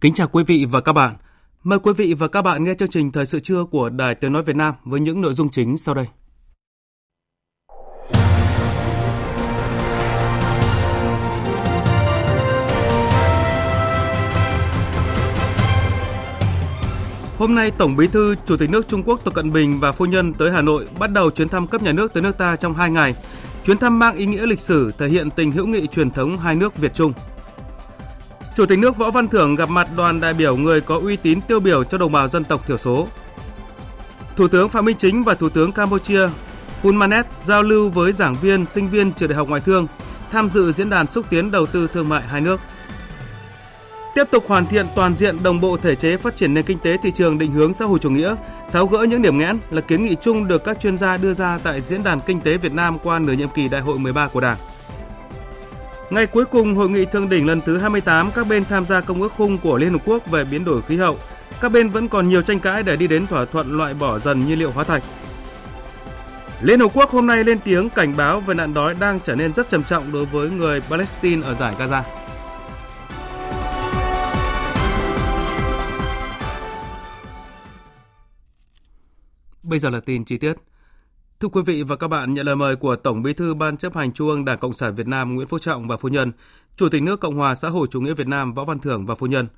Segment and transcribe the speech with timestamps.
[0.00, 1.14] Kính chào quý vị và các bạn.
[1.64, 4.32] Mời quý vị và các bạn nghe chương trình Thời sự trưa của Đài Tiếng
[4.32, 6.06] Nói Việt Nam với những nội dung chính sau đây.
[17.38, 20.04] Hôm nay, Tổng Bí thư, Chủ tịch nước Trung Quốc Tập Cận Bình và phu
[20.04, 22.74] nhân tới Hà Nội bắt đầu chuyến thăm cấp nhà nước tới nước ta trong
[22.74, 23.14] 2 ngày.
[23.64, 26.54] Chuyến thăm mang ý nghĩa lịch sử, thể hiện tình hữu nghị truyền thống hai
[26.54, 27.12] nước Việt Trung.
[28.58, 31.40] Chủ tịch nước Võ Văn Thưởng gặp mặt đoàn đại biểu người có uy tín
[31.40, 33.08] tiêu biểu cho đồng bào dân tộc thiểu số.
[34.36, 36.28] Thủ tướng Phạm Minh Chính và Thủ tướng Campuchia
[36.82, 39.86] Hun Manet giao lưu với giảng viên, sinh viên trường Đại học Ngoại thương
[40.30, 42.60] tham dự diễn đàn xúc tiến đầu tư thương mại hai nước.
[44.14, 46.96] Tiếp tục hoàn thiện toàn diện đồng bộ thể chế phát triển nền kinh tế
[47.02, 48.34] thị trường định hướng xã hội chủ nghĩa,
[48.72, 51.58] tháo gỡ những điểm nghẽn là kiến nghị chung được các chuyên gia đưa ra
[51.62, 54.40] tại diễn đàn kinh tế Việt Nam qua nửa nhiệm kỳ Đại hội 13 của
[54.40, 54.58] Đảng.
[56.10, 59.22] Ngày cuối cùng, hội nghị thượng đỉnh lần thứ 28 các bên tham gia công
[59.22, 61.18] ước khung của Liên Hợp Quốc về biến đổi khí hậu.
[61.60, 64.46] Các bên vẫn còn nhiều tranh cãi để đi đến thỏa thuận loại bỏ dần
[64.46, 65.02] nhiên liệu hóa thạch.
[66.62, 69.52] Liên Hợp Quốc hôm nay lên tiếng cảnh báo về nạn đói đang trở nên
[69.52, 72.02] rất trầm trọng đối với người Palestine ở giải Gaza.
[79.62, 80.54] Bây giờ là tin chi tiết.
[81.40, 83.96] Thưa quý vị và các bạn, nhận lời mời của Tổng Bí thư Ban chấp
[83.96, 86.32] hành Trung ương Đảng Cộng sản Việt Nam Nguyễn Phú Trọng và phu nhân,
[86.76, 89.14] Chủ tịch nước Cộng hòa xã hội chủ nghĩa Việt Nam Võ Văn Thưởng và
[89.14, 89.48] phu nhân.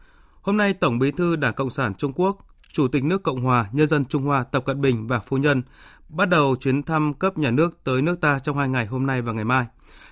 [0.42, 2.38] Hôm nay Tổng Bí thư Đảng Cộng sản Trung Quốc,
[2.72, 5.62] Chủ tịch nước Cộng hòa Nhân dân Trung Hoa Tập Cận Bình và phu nhân
[6.08, 9.22] bắt đầu chuyến thăm cấp nhà nước tới nước ta trong hai ngày hôm nay
[9.22, 9.66] và ngày mai.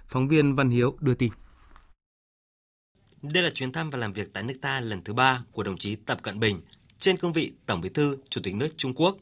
[0.06, 1.32] Phóng viên Văn Hiếu đưa tin.
[3.22, 5.78] Đây là chuyến thăm và làm việc tại nước ta lần thứ ba của đồng
[5.78, 6.60] chí Tập Cận Bình
[6.98, 9.16] trên cương vị Tổng Bí thư Chủ tịch nước Trung Quốc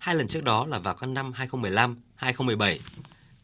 [0.00, 2.80] hai lần trước đó là vào các năm 2015, 2017.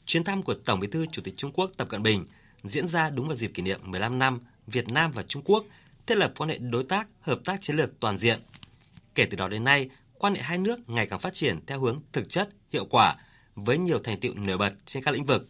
[0.06, 2.26] Chuyến thăm của Tổng Bí thư Chủ tịch Trung Quốc Tập Cận Bình
[2.64, 5.64] diễn ra đúng vào dịp kỷ niệm 15 năm Việt Nam và Trung Quốc
[6.06, 8.40] thiết lập quan hệ đối tác, hợp tác chiến lược toàn diện.
[9.14, 12.00] Kể từ đó đến nay, quan hệ hai nước ngày càng phát triển theo hướng
[12.12, 13.16] thực chất, hiệu quả
[13.54, 15.48] với nhiều thành tựu nổi bật trên các lĩnh vực.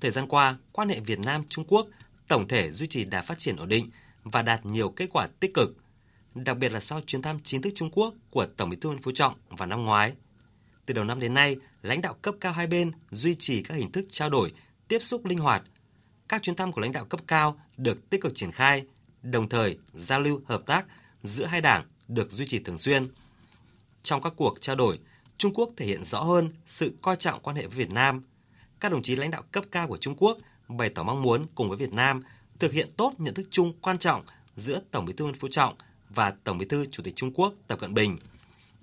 [0.00, 1.86] Thời gian qua, quan hệ Việt Nam Trung Quốc
[2.28, 3.90] tổng thể duy trì đà phát triển ổn định
[4.24, 5.76] và đạt nhiều kết quả tích cực–
[6.44, 9.02] đặc biệt là sau chuyến thăm chính thức Trung Quốc của Tổng Bí thư Nguyễn
[9.02, 10.12] Phú Trọng vào năm ngoái.
[10.86, 13.92] Từ đầu năm đến nay, lãnh đạo cấp cao hai bên duy trì các hình
[13.92, 14.52] thức trao đổi,
[14.88, 15.62] tiếp xúc linh hoạt.
[16.28, 18.84] Các chuyến thăm của lãnh đạo cấp cao được tích cực triển khai,
[19.22, 20.86] đồng thời giao lưu hợp tác
[21.22, 23.08] giữa hai đảng được duy trì thường xuyên.
[24.02, 24.98] Trong các cuộc trao đổi,
[25.38, 28.22] Trung Quốc thể hiện rõ hơn sự coi trọng quan hệ với Việt Nam.
[28.80, 31.68] Các đồng chí lãnh đạo cấp cao của Trung Quốc bày tỏ mong muốn cùng
[31.68, 32.22] với Việt Nam
[32.58, 34.24] thực hiện tốt nhận thức chung quan trọng
[34.56, 35.74] giữa Tổng Bí thư Nguyễn Phú Trọng
[36.10, 38.18] và Tổng Bí thư Chủ tịch Trung Quốc Tập Cận Bình,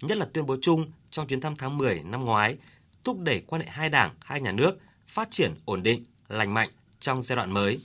[0.02, 2.58] nhất là tuyên bố chung trong chuyến thăm tháng 10 năm ngoái,
[3.04, 6.70] thúc đẩy quan hệ hai đảng, hai nhà nước phát triển ổn định, lành mạnh
[7.00, 7.80] trong giai đoạn mới.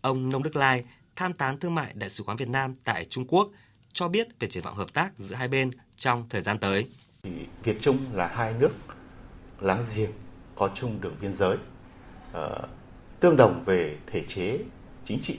[0.00, 0.84] Ông Nông Đức Lai,
[1.16, 3.50] tham tán thương mại Đại sứ quán Việt Nam tại Trung Quốc,
[3.92, 6.88] cho biết về triển vọng hợp tác giữa hai bên trong thời gian tới.
[7.64, 8.70] Việt Trung là hai nước
[9.60, 10.10] láng giềng
[10.54, 11.56] có chung đường biên giới,
[12.32, 12.68] ờ,
[13.20, 14.58] tương đồng về thể chế
[15.04, 15.38] chính trị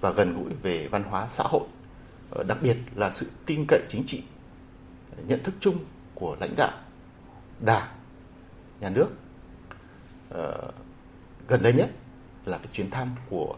[0.00, 1.66] và gần gũi về văn hóa xã hội
[2.34, 4.22] Ờ, đặc biệt là sự tin cậy chính trị
[5.26, 5.78] nhận thức chung
[6.14, 6.72] của lãnh đạo
[7.60, 7.88] đảng
[8.80, 9.08] nhà nước
[10.30, 10.70] ờ,
[11.48, 11.90] gần đây nhất
[12.44, 13.54] là cái chuyến thăm của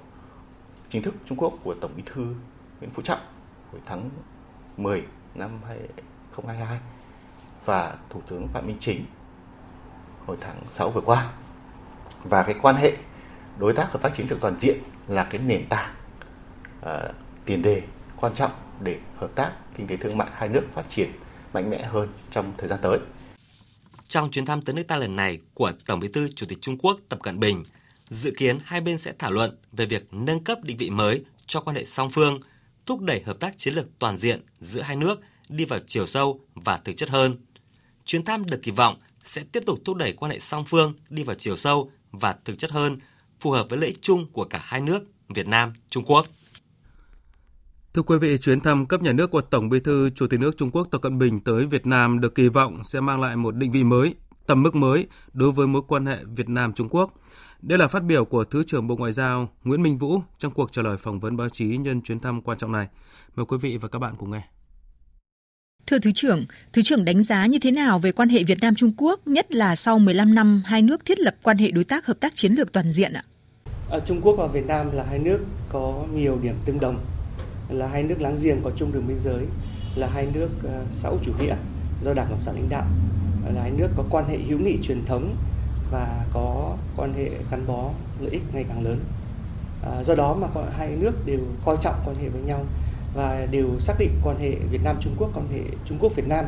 [0.89, 2.35] chính thức Trung Quốc của Tổng Bí thư
[2.81, 3.19] Nguyễn Phú Trọng
[3.73, 4.11] hồi tháng
[4.77, 5.03] 10
[5.35, 6.79] năm 2022
[7.65, 9.05] và Thủ tướng Phạm Minh Chính
[10.27, 11.33] hồi tháng 6 vừa qua.
[12.25, 12.97] Và cái quan hệ
[13.59, 14.79] đối tác hợp tác chiến lược toàn diện
[15.09, 15.95] là cái nền tảng
[16.81, 17.15] uh,
[17.45, 17.83] tiền đề
[18.17, 18.51] quan trọng
[18.83, 21.13] để hợp tác kinh tế thương mại hai nước phát triển
[21.53, 22.99] mạnh mẽ hơn trong thời gian tới.
[24.09, 26.79] Trong chuyến thăm tới nước ta lần này của Tổng Bí thư Chủ tịch Trung
[26.79, 27.65] Quốc Tập Cận Bình,
[28.11, 31.61] dự kiến hai bên sẽ thảo luận về việc nâng cấp định vị mới cho
[31.61, 32.41] quan hệ song phương,
[32.87, 36.41] thúc đẩy hợp tác chiến lược toàn diện giữa hai nước đi vào chiều sâu
[36.55, 37.37] và thực chất hơn.
[38.05, 41.25] Chuyến thăm được kỳ vọng sẽ tiếp tục thúc đẩy quan hệ song phương đi
[41.25, 42.99] vào chiều sâu và thực chất hơn,
[43.41, 46.27] phù hợp với lợi ích chung của cả hai nước Việt Nam, Trung Quốc.
[47.95, 50.57] Thưa quý vị, chuyến thăm cấp nhà nước của Tổng Bí thư Chủ tịch nước
[50.57, 53.57] Trung Quốc Tập Cận Bình tới Việt Nam được kỳ vọng sẽ mang lại một
[53.57, 54.15] định vị mới,
[54.47, 57.13] tầm mức mới đối với mối quan hệ Việt Nam Trung Quốc.
[57.63, 60.73] Đây là phát biểu của Thứ trưởng Bộ Ngoại giao Nguyễn Minh Vũ trong cuộc
[60.73, 62.87] trả lời phỏng vấn báo chí nhân chuyến thăm quan trọng này.
[63.37, 64.43] Mời quý vị và các bạn cùng nghe.
[65.87, 68.75] Thưa Thứ trưởng, Thứ trưởng đánh giá như thế nào về quan hệ Việt Nam
[68.75, 72.07] Trung Quốc, nhất là sau 15 năm hai nước thiết lập quan hệ đối tác
[72.07, 73.25] hợp tác chiến lược toàn diện ạ?
[73.91, 75.39] À, Trung Quốc và Việt Nam là hai nước
[75.69, 76.99] có nhiều điểm tương đồng,
[77.75, 79.45] là hai nước láng giềng có chung đường biên giới,
[79.95, 81.57] là hai nước ờ, xã hội chủ nghĩa
[82.03, 82.85] do Đảng Cộng sản lãnh đạo,
[83.55, 85.35] là hai nước có quan hệ hữu nghị truyền thống
[85.91, 87.91] và có quan hệ gắn bó
[88.21, 88.99] lợi ích ngày càng lớn.
[89.83, 92.65] À, do đó mà hai nước đều coi trọng quan hệ với nhau
[93.15, 96.29] và đều xác định quan hệ Việt Nam Trung Quốc quan hệ Trung Quốc Việt
[96.29, 96.45] Nam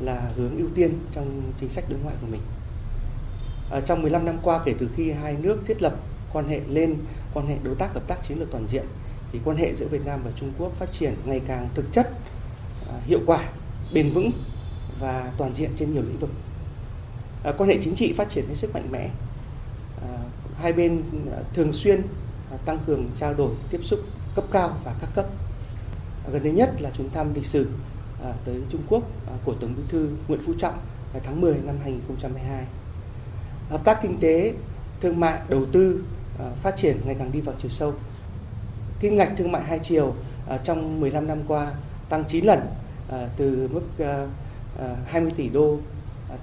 [0.00, 2.40] là hướng ưu tiên trong chính sách đối ngoại của mình.
[3.70, 5.96] À, trong 15 năm qua kể từ khi hai nước thiết lập
[6.32, 6.96] quan hệ lên
[7.34, 8.84] quan hệ đối tác hợp tác chiến lược toàn diện
[9.32, 12.10] thì quan hệ giữa Việt Nam và Trung Quốc phát triển ngày càng thực chất,
[12.88, 13.48] à, hiệu quả,
[13.92, 14.30] bền vững
[15.00, 16.30] và toàn diện trên nhiều lĩnh vực.
[17.44, 19.10] À, quan hệ chính trị phát triển hết sức mạnh mẽ.
[20.02, 20.08] À,
[20.58, 22.02] hai bên à, thường xuyên
[22.50, 24.00] à, tăng cường trao đổi, tiếp xúc
[24.34, 25.26] cấp cao và các cấp
[26.32, 27.68] gần đây nhất là chuyến thăm lịch sử
[28.24, 30.78] à, tới Trung Quốc à, của Tổng Bí thư Nguyễn Phú Trọng
[31.12, 32.64] vào tháng 10 năm 2022.
[33.70, 34.54] Hợp tác kinh tế,
[35.00, 36.04] thương mại, đầu tư
[36.38, 37.94] à, phát triển ngày càng đi vào chiều sâu.
[39.00, 40.14] Kim ngạch thương mại hai chiều
[40.46, 41.72] ờ, trong 15 năm qua
[42.08, 42.60] tăng 9 lần
[43.08, 44.26] ờ, từ mức ờ,
[45.06, 45.78] 20 tỷ đô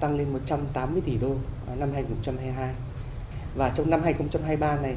[0.00, 1.34] tăng lên 180 tỷ đô
[1.78, 2.74] năm 2022.
[3.56, 4.94] Và trong năm 2023 này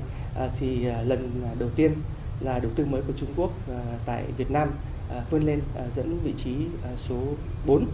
[0.60, 1.94] thì lần đầu tiên
[2.40, 3.52] là đầu tư mới của Trung Quốc
[4.06, 4.70] tại Việt Nam
[5.30, 5.62] vươn lên
[5.96, 6.56] dẫn vị trí
[7.10, 7.16] số
[7.66, 7.86] 4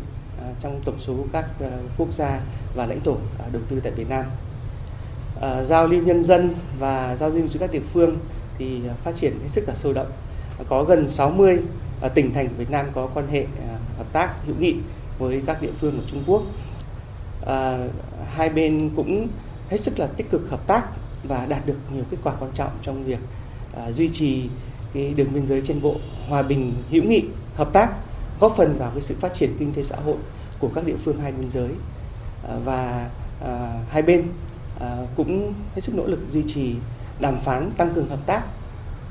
[0.60, 1.46] trong tổng số các
[1.98, 2.42] quốc gia
[2.76, 3.18] và lãnh thổ
[3.52, 4.26] đầu tư tại Việt Nam.
[5.66, 8.18] Giao lưu nhân dân và giao lưu giữa các địa phương
[8.60, 10.08] thì à, phát triển hết sức là sôi động.
[10.70, 11.60] Có gần 60
[12.02, 14.76] à, tỉnh thành Việt Nam có quan hệ à, hợp tác hữu nghị
[15.20, 16.44] với các địa phương của Trung Quốc.
[18.34, 19.28] Hai bên cũng
[19.70, 20.84] hết sức là tích cực hợp tác
[21.24, 23.20] và đạt được nhiều kết quả quan trọng trong việc
[23.76, 24.50] à, duy trì
[24.94, 25.96] cái đường biên giới trên bộ
[26.30, 27.24] hòa bình hữu nghị
[27.56, 27.94] hợp tác
[28.40, 30.16] góp phần vào cái sự phát triển kinh tế xã hội
[30.60, 31.70] của các địa phương hai biên giới
[32.50, 33.10] à, và
[33.46, 34.24] à, hai bên
[34.80, 36.76] à, cũng hết sức nỗ lực duy trì
[37.20, 38.42] đàm phán tăng cường hợp tác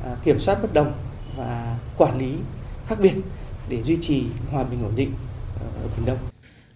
[0.04, 0.92] à, kiểm soát bất đồng
[1.36, 2.34] và quản lý
[2.88, 3.14] khác biệt
[3.68, 5.12] để duy trì hòa bình ổn định
[5.60, 6.18] ở Biển Đông.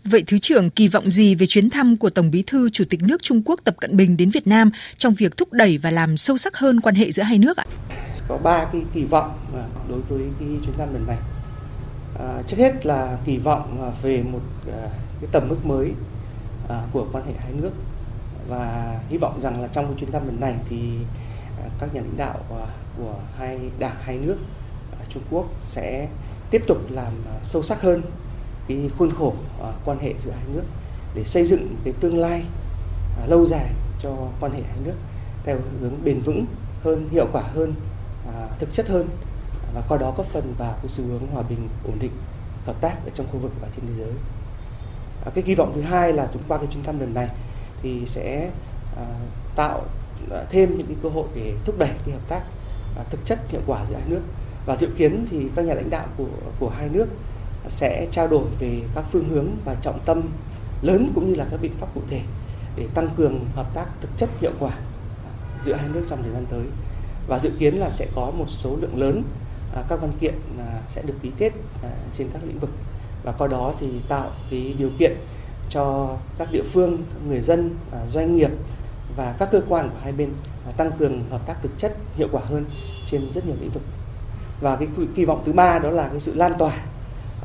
[0.05, 3.03] Vậy Thứ trưởng kỳ vọng gì về chuyến thăm của Tổng Bí thư Chủ tịch
[3.03, 6.17] nước Trung Quốc Tập Cận Bình đến Việt Nam trong việc thúc đẩy và làm
[6.17, 7.65] sâu sắc hơn quan hệ giữa hai nước ạ?
[8.29, 9.31] Có ba cái kỳ vọng
[9.89, 11.19] đối với cái chuyến thăm lần này.
[12.19, 14.89] À, trước hết là kỳ vọng về một à,
[15.21, 15.93] cái tầm mức mới
[16.69, 17.71] à, của quan hệ hai nước
[18.51, 20.77] và hy vọng rằng là trong cái chuyến thăm lần này thì
[21.63, 22.67] à, các nhà lãnh đạo à,
[22.99, 24.37] của hai đảng hai nước
[24.93, 26.09] à, Trung Quốc sẽ
[26.51, 27.13] tiếp tục làm
[27.43, 28.03] sâu sắc hơn
[28.69, 29.35] cái khuôn khổ
[29.85, 30.63] quan hệ giữa hai nước
[31.15, 32.45] để xây dựng cái tương lai
[33.27, 33.71] lâu dài
[34.03, 34.95] cho quan hệ hai nước
[35.45, 36.47] theo hướng bền vững
[36.83, 37.75] hơn, hiệu quả hơn,
[38.59, 39.09] thực chất hơn
[39.75, 42.13] và qua đó góp phần vào cái xu hướng hòa bình, ổn định,
[42.67, 44.13] hợp tác ở trong khu vực và trên thế giới.
[45.35, 47.29] Cái kỳ vọng thứ hai là chúng qua cái chuyến thăm lần này
[47.83, 48.51] thì sẽ
[48.93, 49.07] uh,
[49.57, 49.85] tạo
[50.31, 52.43] à, thêm những cái cơ hội để thúc đẩy cái hợp tác
[53.01, 54.21] uh, thực chất hiệu quả giữa hai nước.
[54.67, 56.27] Và dự kiến thì các nhà lãnh đạo của
[56.59, 57.07] của hai nước
[57.69, 60.23] sẽ trao đổi về các phương hướng và trọng tâm
[60.83, 62.21] lớn cũng như là các biện pháp cụ thể
[62.77, 64.73] để tăng cường hợp tác thực chất hiệu quả
[65.65, 66.63] giữa hai nước trong thời gian tới.
[67.29, 69.23] Và dự kiến là sẽ có một số lượng lớn
[69.89, 70.35] các văn kiện
[70.89, 71.53] sẽ được ký kết
[72.19, 72.71] trên các lĩnh vực.
[73.23, 75.13] Và qua đó thì tạo cái điều kiện
[75.71, 76.99] cho các địa phương,
[77.29, 78.51] người dân, à, doanh nghiệp
[79.17, 80.31] và các cơ quan của hai bên
[80.67, 82.65] à, tăng cường hợp tác thực chất hiệu quả hơn
[83.07, 83.83] trên rất nhiều lĩnh vực.
[84.61, 86.77] Và cái kỳ vọng thứ ba đó là cái sự lan tỏa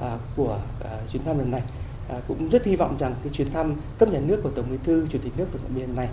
[0.01, 0.59] à, của
[1.11, 1.61] chuyến thăm lần này
[2.27, 5.07] cũng rất hy vọng rằng cái chuyến thăm cấp nhà nước của tổng bí thư
[5.09, 6.09] chủ tịch nước tập cận bình này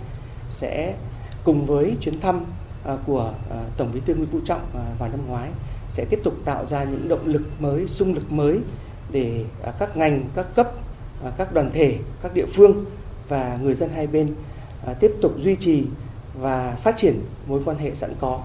[0.49, 0.95] sẽ
[1.43, 2.45] cùng với chuyến thăm
[3.05, 3.33] của
[3.77, 4.61] tổng bí thư nguyễn phú trọng
[4.99, 5.49] vào năm ngoái
[5.91, 8.59] sẽ tiếp tục tạo ra những động lực mới sung lực mới
[9.11, 9.45] để
[9.79, 10.71] các ngành các cấp
[11.37, 12.85] các đoàn thể các địa phương
[13.27, 14.35] và người dân hai bên
[14.99, 15.83] tiếp tục duy trì
[16.39, 18.41] và phát triển mối quan hệ sẵn có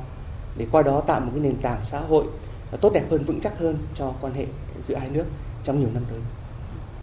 [0.56, 2.24] để qua đó tạo một cái nền tảng xã hội
[2.80, 4.46] tốt đẹp hơn vững chắc hơn cho quan hệ
[4.88, 5.24] giữa hai nước
[5.64, 6.18] trong nhiều năm tới.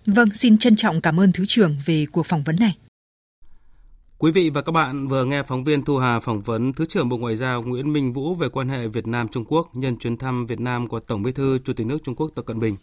[0.05, 2.77] Vâng, xin trân trọng cảm ơn Thứ trưởng về cuộc phỏng vấn này.
[4.17, 7.09] Quý vị và các bạn vừa nghe phóng viên Thu Hà phỏng vấn Thứ trưởng
[7.09, 10.45] Bộ Ngoại giao Nguyễn Minh Vũ về quan hệ Việt Nam-Trung Quốc nhân chuyến thăm
[10.45, 12.75] Việt Nam của Tổng Bí thư Chủ tịch nước Trung Quốc Tập Cận Bình.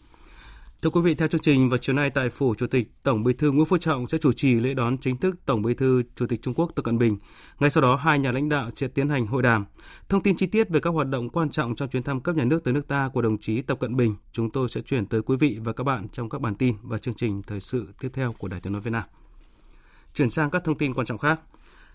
[0.82, 3.32] Thưa quý vị, theo chương trình vào chiều nay tại phủ Chủ tịch Tổng Bí
[3.32, 6.26] thư Nguyễn Phú Trọng sẽ chủ trì lễ đón chính thức Tổng Bí thư Chủ
[6.26, 7.18] tịch Trung Quốc Tập Cận Bình.
[7.58, 9.64] Ngay sau đó, hai nhà lãnh đạo sẽ tiến hành hội đàm.
[10.08, 12.44] Thông tin chi tiết về các hoạt động quan trọng trong chuyến thăm cấp nhà
[12.44, 15.22] nước tới nước ta của đồng chí Tập Cận Bình, chúng tôi sẽ chuyển tới
[15.22, 18.08] quý vị và các bạn trong các bản tin và chương trình thời sự tiếp
[18.12, 19.04] theo của Đài Tiếng nói Việt Nam.
[20.14, 21.40] Chuyển sang các thông tin quan trọng khác.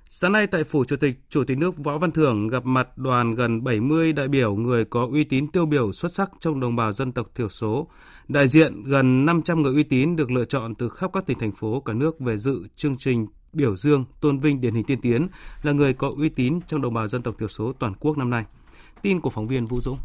[0.09, 3.35] Sáng nay tại Phủ Chủ tịch, Chủ tịch nước Võ Văn Thưởng gặp mặt đoàn
[3.35, 6.93] gần 70 đại biểu người có uy tín tiêu biểu xuất sắc trong đồng bào
[6.93, 7.87] dân tộc thiểu số.
[8.27, 11.51] Đại diện gần 500 người uy tín được lựa chọn từ khắp các tỉnh thành
[11.51, 15.27] phố cả nước về dự chương trình biểu dương tôn vinh điển hình tiên tiến
[15.61, 18.29] là người có uy tín trong đồng bào dân tộc thiểu số toàn quốc năm
[18.29, 18.45] nay.
[19.01, 19.99] Tin của phóng viên Vũ Dũng.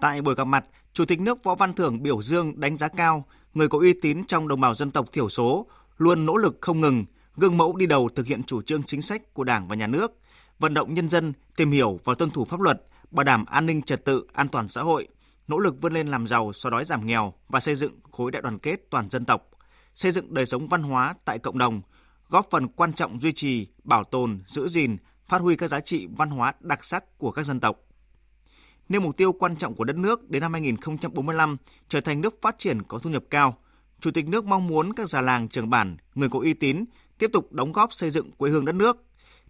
[0.00, 3.24] Tại buổi gặp mặt, Chủ tịch nước Võ Văn Thưởng biểu dương đánh giá cao
[3.54, 5.66] người có uy tín trong đồng bào dân tộc thiểu số,
[5.98, 7.04] luôn nỗ lực không ngừng,
[7.36, 10.18] gương mẫu đi đầu thực hiện chủ trương chính sách của Đảng và Nhà nước,
[10.58, 13.82] vận động nhân dân tìm hiểu và tuân thủ pháp luật, bảo đảm an ninh
[13.82, 15.08] trật tự, an toàn xã hội,
[15.48, 18.42] nỗ lực vươn lên làm giàu, xóa đói giảm nghèo và xây dựng khối đại
[18.42, 19.50] đoàn kết toàn dân tộc,
[19.94, 21.80] xây dựng đời sống văn hóa tại cộng đồng,
[22.28, 24.96] góp phần quan trọng duy trì, bảo tồn, giữ gìn,
[25.28, 27.76] phát huy các giá trị văn hóa đặc sắc của các dân tộc.
[28.88, 31.56] Nêu mục tiêu quan trọng của đất nước đến năm 2045
[31.88, 33.58] trở thành nước phát triển có thu nhập cao,
[34.00, 36.84] Chủ tịch nước mong muốn các già làng trưởng bản, người có uy tín
[37.18, 39.04] tiếp tục đóng góp xây dựng quê hương đất nước.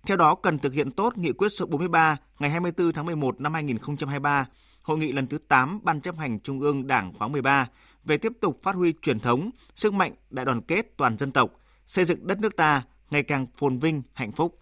[0.07, 3.55] Theo đó, cần thực hiện tốt nghị quyết số 43 ngày 24 tháng 11 năm
[3.55, 4.47] 2023,
[4.83, 7.69] hội nghị lần thứ 8 Ban chấp hành Trung ương Đảng khóa 13
[8.05, 11.51] về tiếp tục phát huy truyền thống, sức mạnh đại đoàn kết toàn dân tộc,
[11.87, 14.59] xây dựng đất nước ta ngày càng phồn vinh, hạnh phúc.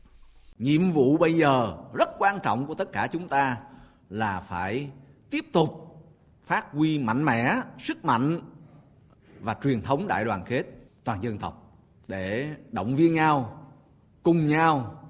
[0.58, 3.56] Nhiệm vụ bây giờ rất quan trọng của tất cả chúng ta
[4.10, 4.90] là phải
[5.30, 5.84] tiếp tục
[6.44, 8.40] phát huy mạnh mẽ sức mạnh
[9.40, 10.64] và truyền thống đại đoàn kết
[11.04, 11.63] toàn dân tộc
[12.08, 13.60] để động viên nhau,
[14.22, 15.00] cùng nhau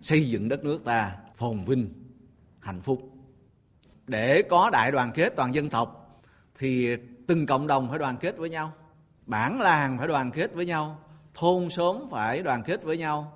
[0.00, 1.92] xây dựng đất nước ta phồn vinh,
[2.58, 3.10] hạnh phúc.
[4.06, 6.20] Để có đại đoàn kết toàn dân tộc
[6.58, 6.96] thì
[7.26, 8.72] từng cộng đồng phải đoàn kết với nhau,
[9.26, 10.98] bản làng phải đoàn kết với nhau,
[11.34, 13.32] thôn xóm phải đoàn kết với nhau.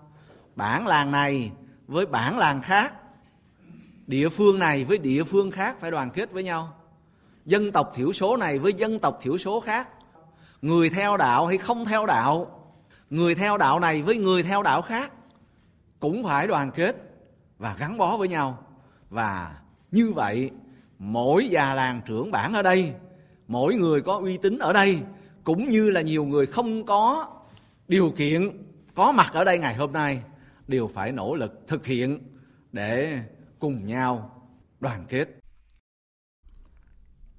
[0.56, 1.52] Bản làng này
[1.86, 2.94] với bản làng khác,
[4.06, 6.74] địa phương này với địa phương khác phải đoàn kết với nhau.
[7.44, 9.88] Dân tộc thiểu số này với dân tộc thiểu số khác,
[10.62, 12.63] người theo đạo hay không theo đạo
[13.10, 15.12] người theo đạo này với người theo đạo khác
[16.00, 16.96] cũng phải đoàn kết
[17.58, 18.66] và gắn bó với nhau
[19.10, 19.58] và
[19.90, 20.50] như vậy
[20.98, 22.92] mỗi già làng trưởng bản ở đây
[23.48, 25.02] mỗi người có uy tín ở đây
[25.44, 27.26] cũng như là nhiều người không có
[27.88, 28.50] điều kiện
[28.94, 30.22] có mặt ở đây ngày hôm nay
[30.68, 32.18] đều phải nỗ lực thực hiện
[32.72, 33.18] để
[33.58, 34.42] cùng nhau
[34.80, 35.28] đoàn kết.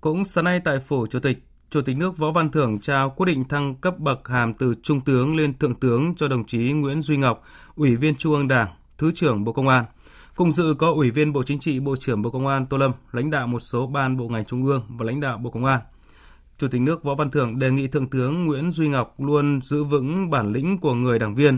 [0.01, 1.37] Cũng sáng nay tại phủ Chủ tịch,
[1.75, 5.01] Chủ tịch nước Võ Văn Thưởng trao quyết định thăng cấp bậc hàm từ Trung
[5.01, 7.43] tướng lên Thượng tướng cho đồng chí Nguyễn Duy Ngọc,
[7.75, 8.67] Ủy viên Trung ương Đảng,
[8.97, 9.85] Thứ trưởng Bộ Công an.
[10.35, 12.91] Cùng dự có Ủy viên Bộ Chính trị, Bộ trưởng Bộ Công an Tô Lâm,
[13.11, 15.79] lãnh đạo một số ban bộ ngành trung ương và lãnh đạo Bộ Công an.
[16.57, 19.83] Chủ tịch nước Võ Văn Thưởng đề nghị Thượng tướng Nguyễn Duy Ngọc luôn giữ
[19.83, 21.57] vững bản lĩnh của người đảng viên,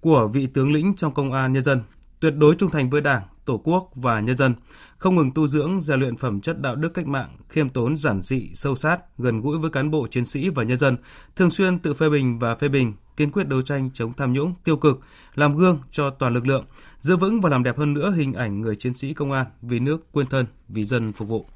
[0.00, 1.82] của vị tướng lĩnh trong công an nhân dân,
[2.20, 4.54] tuyệt đối trung thành với Đảng, Tổ quốc và nhân dân,
[4.98, 8.22] không ngừng tu dưỡng, rèn luyện phẩm chất đạo đức cách mạng, khiêm tốn, giản
[8.22, 10.96] dị, sâu sát, gần gũi với cán bộ chiến sĩ và nhân dân,
[11.36, 14.54] thường xuyên tự phê bình và phê bình, kiên quyết đấu tranh chống tham nhũng,
[14.64, 15.00] tiêu cực,
[15.34, 16.64] làm gương cho toàn lực lượng,
[17.00, 19.80] giữ vững và làm đẹp hơn nữa hình ảnh người chiến sĩ công an vì
[19.80, 21.46] nước quên thân, vì dân phục vụ.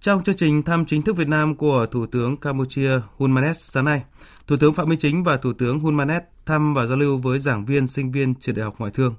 [0.00, 3.84] Trong chương trình thăm chính thức Việt Nam của Thủ tướng Campuchia Hun Manet sáng
[3.84, 4.02] nay,
[4.46, 7.38] Thủ tướng Phạm Minh Chính và Thủ tướng Hun Manet thăm và giao lưu với
[7.38, 9.14] giảng viên, sinh viên trường Đại học Ngoại thương.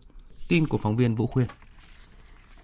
[0.47, 1.47] Tin của phóng viên Vũ Khuyên.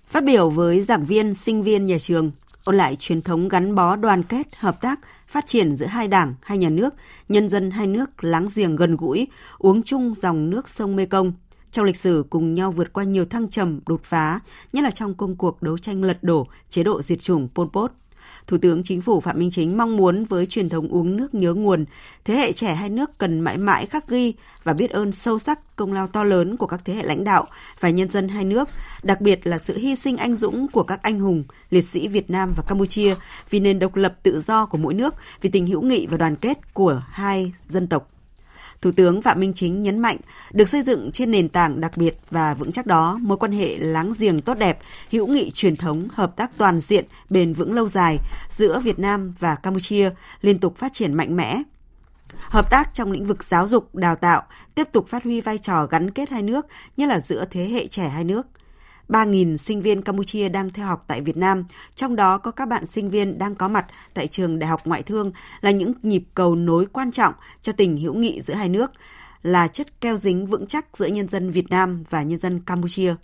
[0.07, 2.31] Phát biểu với giảng viên, sinh viên nhà trường,
[2.63, 6.35] ôn lại truyền thống gắn bó đoàn kết, hợp tác, phát triển giữa hai đảng,
[6.41, 6.93] hai nhà nước,
[7.29, 11.33] nhân dân hai nước láng giềng gần gũi, uống chung dòng nước sông Mekong.
[11.71, 14.39] Trong lịch sử cùng nhau vượt qua nhiều thăng trầm, đột phá,
[14.73, 17.91] nhất là trong công cuộc đấu tranh lật đổ chế độ diệt chủng Pol Pot–
[18.49, 21.53] Thủ tướng Chính phủ Phạm Minh Chính mong muốn với truyền thống uống nước nhớ
[21.53, 21.85] nguồn,
[22.25, 25.75] thế hệ trẻ hai nước cần mãi mãi khắc ghi và biết ơn sâu sắc
[25.75, 27.47] công lao to lớn của các thế hệ lãnh đạo
[27.79, 28.69] và nhân dân hai nước,
[29.03, 32.29] đặc biệt là sự hy sinh anh dũng của các anh hùng, liệt sĩ Việt
[32.29, 33.15] Nam và Campuchia
[33.49, 36.35] vì nền độc lập tự do của mỗi nước, vì tình hữu nghị và đoàn
[36.35, 38.09] kết của hai dân tộc.
[38.81, 40.17] Thủ tướng Phạm Minh Chính nhấn mạnh,
[40.51, 43.77] được xây dựng trên nền tảng đặc biệt và vững chắc đó, mối quan hệ
[43.77, 44.79] láng giềng tốt đẹp,
[45.11, 48.17] hữu nghị truyền thống, hợp tác toàn diện, bền vững lâu dài
[48.49, 50.09] giữa Việt Nam và Campuchia
[50.41, 51.63] liên tục phát triển mạnh mẽ,
[52.39, 54.43] Hợp tác trong lĩnh vực giáo dục, đào tạo
[54.75, 56.65] tiếp tục phát huy vai trò gắn kết hai nước,
[56.97, 58.47] nhất là giữa thế hệ trẻ hai nước.
[59.09, 62.85] 3.000 sinh viên Campuchia đang theo học tại Việt Nam, trong đó có các bạn
[62.85, 66.55] sinh viên đang có mặt tại trường Đại học Ngoại thương là những nhịp cầu
[66.55, 68.91] nối quan trọng cho tình hữu nghị giữa hai nước,
[69.43, 73.15] là chất keo dính vững chắc giữa nhân dân Việt Nam và nhân dân Campuchia.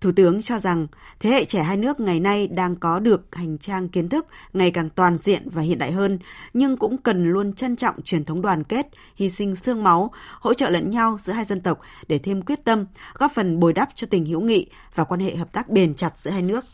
[0.00, 0.86] Thủ tướng cho rằng
[1.20, 4.70] thế hệ trẻ hai nước ngày nay đang có được hành trang kiến thức ngày
[4.70, 6.18] càng toàn diện và hiện đại hơn,
[6.54, 8.86] nhưng cũng cần luôn trân trọng truyền thống đoàn kết,
[9.16, 10.10] hy sinh xương máu,
[10.40, 13.72] hỗ trợ lẫn nhau giữa hai dân tộc để thêm quyết tâm, góp phần bồi
[13.72, 16.64] đắp cho tình hữu nghị và quan hệ hợp tác bền chặt giữa hai nước.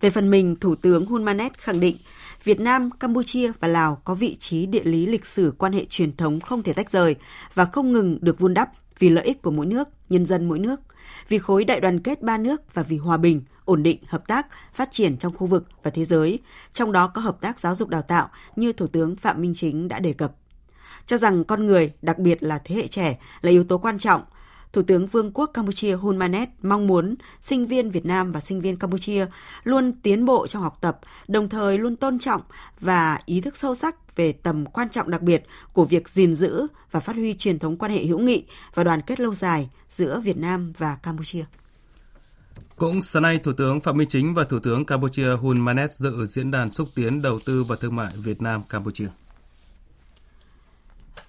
[0.00, 1.96] Về phần mình, Thủ tướng Hun Manet khẳng định
[2.44, 6.16] Việt Nam, Campuchia và Lào có vị trí địa lý lịch sử quan hệ truyền
[6.16, 7.14] thống không thể tách rời
[7.54, 8.68] và không ngừng được vun đắp
[8.98, 10.80] vì lợi ích của mỗi nước, nhân dân mỗi nước,
[11.28, 14.46] vì khối đại đoàn kết ba nước và vì hòa bình, ổn định, hợp tác,
[14.74, 16.38] phát triển trong khu vực và thế giới,
[16.72, 19.88] trong đó có hợp tác giáo dục đào tạo như Thủ tướng Phạm Minh Chính
[19.88, 20.32] đã đề cập.
[21.06, 24.22] Cho rằng con người, đặc biệt là thế hệ trẻ, là yếu tố quan trọng
[24.76, 28.60] Thủ tướng Vương quốc Campuchia Hun Manet mong muốn sinh viên Việt Nam và sinh
[28.60, 29.26] viên Campuchia
[29.64, 32.42] luôn tiến bộ trong học tập, đồng thời luôn tôn trọng
[32.80, 36.66] và ý thức sâu sắc về tầm quan trọng đặc biệt của việc gìn giữ
[36.90, 40.20] và phát huy truyền thống quan hệ hữu nghị và đoàn kết lâu dài giữa
[40.20, 41.44] Việt Nam và Campuchia.
[42.76, 46.26] Cũng sáng nay, Thủ tướng Phạm Minh Chính và Thủ tướng Campuchia Hun Manet dự
[46.26, 49.08] diễn đàn xúc tiến đầu tư và thương mại Việt Nam Campuchia.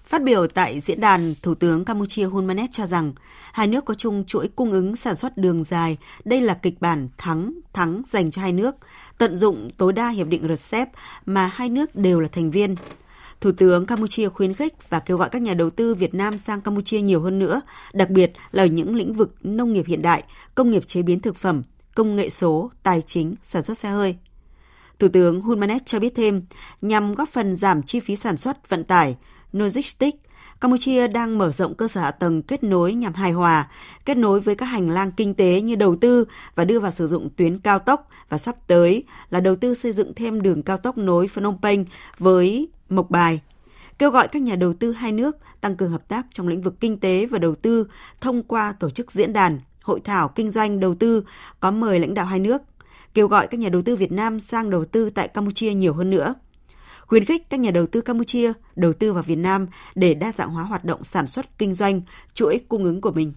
[0.08, 3.12] Phát biểu tại diễn đàn, Thủ tướng Campuchia Hun Manet cho rằng
[3.52, 5.96] hai nước có chung chuỗi cung ứng sản xuất đường dài.
[6.24, 8.76] Đây là kịch bản thắng, thắng dành cho hai nước,
[9.18, 10.88] tận dụng tối đa hiệp định RCEP
[11.26, 12.76] mà hai nước đều là thành viên.
[13.40, 16.60] Thủ tướng Campuchia khuyến khích và kêu gọi các nhà đầu tư Việt Nam sang
[16.60, 17.60] Campuchia nhiều hơn nữa,
[17.92, 20.22] đặc biệt là ở những lĩnh vực nông nghiệp hiện đại,
[20.54, 21.62] công nghiệp chế biến thực phẩm,
[21.94, 24.16] công nghệ số, tài chính, sản xuất xe hơi.
[24.98, 26.42] Thủ tướng Hun Manet cho biết thêm,
[26.82, 29.16] nhằm góp phần giảm chi phí sản xuất, vận tải,
[29.52, 30.18] Logistics,
[30.60, 33.68] Campuchia đang mở rộng cơ sở hạ tầng kết nối nhằm hài hòa,
[34.04, 36.24] kết nối với các hành lang kinh tế như đầu tư
[36.54, 39.92] và đưa vào sử dụng tuyến cao tốc và sắp tới là đầu tư xây
[39.92, 41.84] dựng thêm đường cao tốc nối Phnom Penh
[42.18, 43.40] với Mộc Bài.
[43.98, 46.74] Kêu gọi các nhà đầu tư hai nước tăng cường hợp tác trong lĩnh vực
[46.80, 47.86] kinh tế và đầu tư
[48.20, 51.24] thông qua tổ chức diễn đàn, hội thảo kinh doanh đầu tư
[51.60, 52.62] có mời lãnh đạo hai nước.
[53.14, 56.10] Kêu gọi các nhà đầu tư Việt Nam sang đầu tư tại Campuchia nhiều hơn
[56.10, 56.34] nữa–
[57.08, 60.50] khuyến khích các nhà đầu tư Campuchia đầu tư vào Việt Nam để đa dạng
[60.50, 62.00] hóa hoạt động sản xuất kinh doanh,
[62.34, 63.32] chuỗi cung ứng của mình.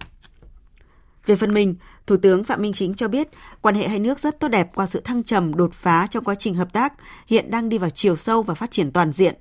[1.25, 1.75] Về phần mình,
[2.07, 3.27] Thủ tướng Phạm Minh Chính cho biết
[3.61, 6.35] quan hệ hai nước rất tốt đẹp qua sự thăng trầm đột phá trong quá
[6.35, 6.93] trình hợp tác,
[7.27, 9.35] hiện đang đi vào chiều sâu và phát triển toàn diện.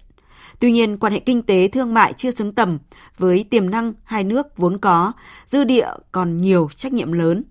[0.59, 2.79] Tuy nhiên, quan hệ kinh tế thương mại chưa xứng tầm
[3.19, 5.13] với tiềm năng hai nước vốn có,
[5.47, 7.45] dư địa còn nhiều trách nhiệm lớn.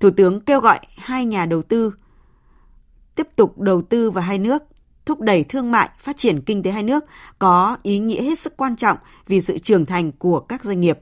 [0.00, 1.92] Thủ tướng kêu gọi hai nhà đầu tư
[3.14, 4.62] tiếp tục đầu tư vào hai nước
[5.06, 7.04] thúc đẩy thương mại, phát triển kinh tế hai nước
[7.38, 10.98] có ý nghĩa hết sức quan trọng vì sự trưởng thành của các doanh nghiệp,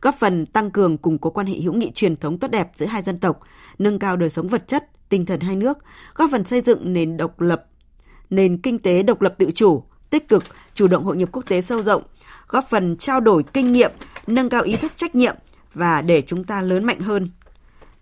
[0.00, 2.86] góp phần tăng cường củng cố quan hệ hữu nghị truyền thống tốt đẹp giữa
[2.86, 3.40] hai dân tộc,
[3.78, 5.78] nâng cao đời sống vật chất, tinh thần hai nước,
[6.14, 7.64] góp phần xây dựng nền độc lập,
[8.30, 11.60] nền kinh tế độc lập tự chủ, tích cực, chủ động hội nhập quốc tế
[11.60, 12.02] sâu rộng,
[12.48, 13.90] góp phần trao đổi kinh nghiệm,
[14.26, 15.36] nâng cao ý thức trách nhiệm
[15.74, 17.30] và để chúng ta lớn mạnh hơn.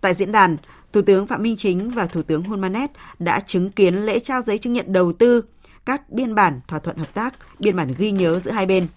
[0.01, 0.57] Tại diễn đàn,
[0.93, 4.41] Thủ tướng Phạm Minh Chính và Thủ tướng Hun Manet đã chứng kiến lễ trao
[4.41, 5.43] giấy chứng nhận đầu tư,
[5.85, 8.87] các biên bản thỏa thuận hợp tác, biên bản ghi nhớ giữa hai bên.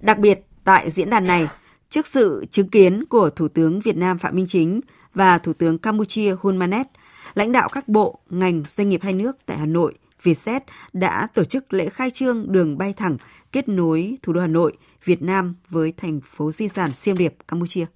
[0.00, 1.48] Đặc biệt, tại diễn đàn này,
[1.90, 4.80] trước sự chứng kiến của Thủ tướng Việt Nam Phạm Minh Chính
[5.14, 6.86] và Thủ tướng Campuchia Hun Manet,
[7.34, 10.60] lãnh đạo các bộ, ngành, doanh nghiệp hai nước tại Hà Nội, Vietjet
[10.92, 13.16] đã tổ chức lễ khai trương đường bay thẳng
[13.52, 14.72] kết nối thủ đô Hà Nội,
[15.04, 17.86] Việt Nam với thành phố di sản Siem Reap, Campuchia.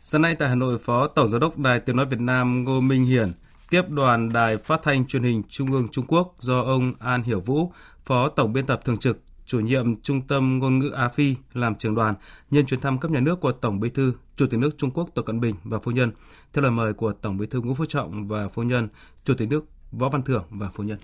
[0.00, 2.80] Sáng nay tại Hà Nội, Phó Tổng Giám đốc Đài Tiếng Nói Việt Nam Ngô
[2.80, 3.32] Minh Hiển
[3.70, 7.40] tiếp đoàn Đài Phát thanh Truyền hình Trung ương Trung Quốc do ông An Hiểu
[7.40, 7.72] Vũ,
[8.04, 11.74] Phó Tổng biên tập thường trực, chủ nhiệm Trung tâm Ngôn ngữ Á Phi làm
[11.74, 12.14] trưởng đoàn
[12.50, 15.08] nhân chuyến thăm cấp nhà nước của Tổng Bí thư, Chủ tịch nước Trung Quốc
[15.14, 16.12] Tập Cận Bình và phu nhân,
[16.52, 18.88] theo lời mời của Tổng Bí thư Nguyễn Phú Trọng và phu nhân,
[19.24, 20.98] Chủ tịch nước Võ Văn Thưởng và phu nhân.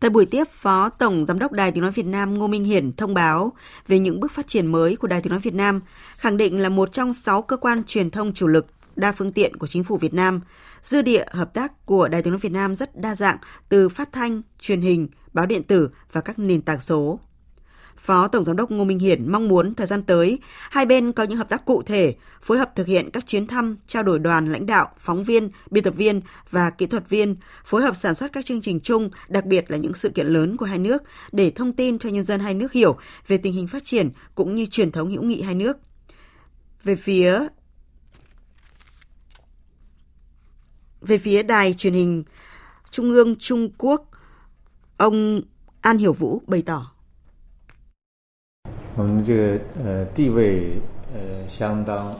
[0.00, 2.92] Tại buổi tiếp, Phó Tổng Giám đốc Đài Tiếng Nói Việt Nam Ngô Minh Hiển
[2.92, 3.52] thông báo
[3.88, 5.80] về những bước phát triển mới của Đài Tiếng Nói Việt Nam,
[6.16, 9.56] khẳng định là một trong sáu cơ quan truyền thông chủ lực đa phương tiện
[9.56, 10.40] của chính phủ Việt Nam.
[10.82, 13.36] Dư địa hợp tác của Đài Tiếng Nói Việt Nam rất đa dạng
[13.68, 17.20] từ phát thanh, truyền hình, báo điện tử và các nền tảng số.
[17.98, 20.38] Phó Tổng Giám đốc Ngô Minh Hiển mong muốn thời gian tới,
[20.70, 23.76] hai bên có những hợp tác cụ thể, phối hợp thực hiện các chuyến thăm,
[23.86, 27.82] trao đổi đoàn lãnh đạo, phóng viên, biên tập viên và kỹ thuật viên, phối
[27.82, 30.66] hợp sản xuất các chương trình chung, đặc biệt là những sự kiện lớn của
[30.66, 33.84] hai nước để thông tin cho nhân dân hai nước hiểu về tình hình phát
[33.84, 35.76] triển cũng như truyền thống hữu nghị hai nước.
[36.84, 37.40] Về phía
[41.00, 42.24] về phía đài truyền hình
[42.90, 44.10] Trung ương Trung Quốc,
[44.96, 45.40] ông
[45.80, 46.92] An Hiểu Vũ bày tỏ
[48.97, 50.73] 我们这个呃地位
[51.13, 52.15] 呃相当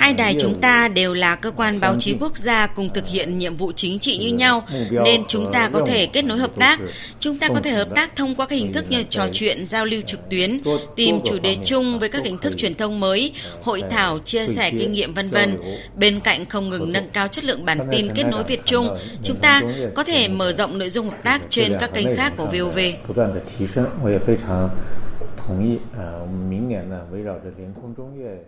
[0.00, 3.38] Hai đài chúng ta đều là cơ quan báo chí quốc gia cùng thực hiện
[3.38, 4.66] nhiệm vụ chính trị như nhau,
[5.04, 6.78] nên chúng ta có thể kết nối hợp tác.
[7.20, 9.84] Chúng ta có thể hợp tác thông qua các hình thức như trò chuyện, giao
[9.84, 10.60] lưu trực tuyến,
[10.96, 14.70] tìm chủ đề chung với các hình thức truyền thông mới, hội thảo, chia sẻ
[14.70, 15.56] kinh nghiệm vân vân.
[15.96, 19.36] Bên cạnh không ngừng nâng cao chất lượng bản tin kết nối Việt Trung, chúng
[19.36, 19.62] ta
[19.94, 22.78] có thể mở rộng nội dung hợp tác trên các kênh khác của VOV.
[25.44, 28.44] 同意，呃，我们明年呢围绕着联通中越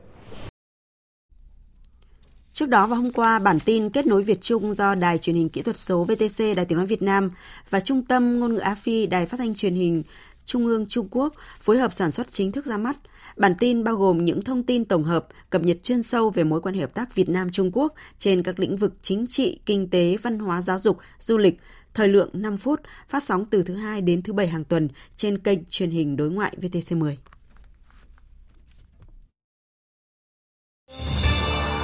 [2.52, 5.48] Trước đó vào hôm qua, bản tin kết nối Việt Trung do Đài truyền hình
[5.48, 7.30] kỹ thuật số VTC Đài Tiếng nói Việt Nam
[7.70, 10.02] và Trung tâm ngôn ngữ Á Phi Đài phát thanh truyền hình
[10.44, 12.96] Trung ương Trung Quốc phối hợp sản xuất chính thức ra mắt.
[13.36, 16.60] Bản tin bao gồm những thông tin tổng hợp, cập nhật chuyên sâu về mối
[16.60, 19.90] quan hệ hợp tác Việt Nam Trung Quốc trên các lĩnh vực chính trị, kinh
[19.90, 21.60] tế, văn hóa, giáo dục, du lịch,
[21.97, 25.37] thời lượng 5 phút, phát sóng từ thứ hai đến thứ bảy hàng tuần trên
[25.37, 27.15] kênh truyền hình đối ngoại VTC10.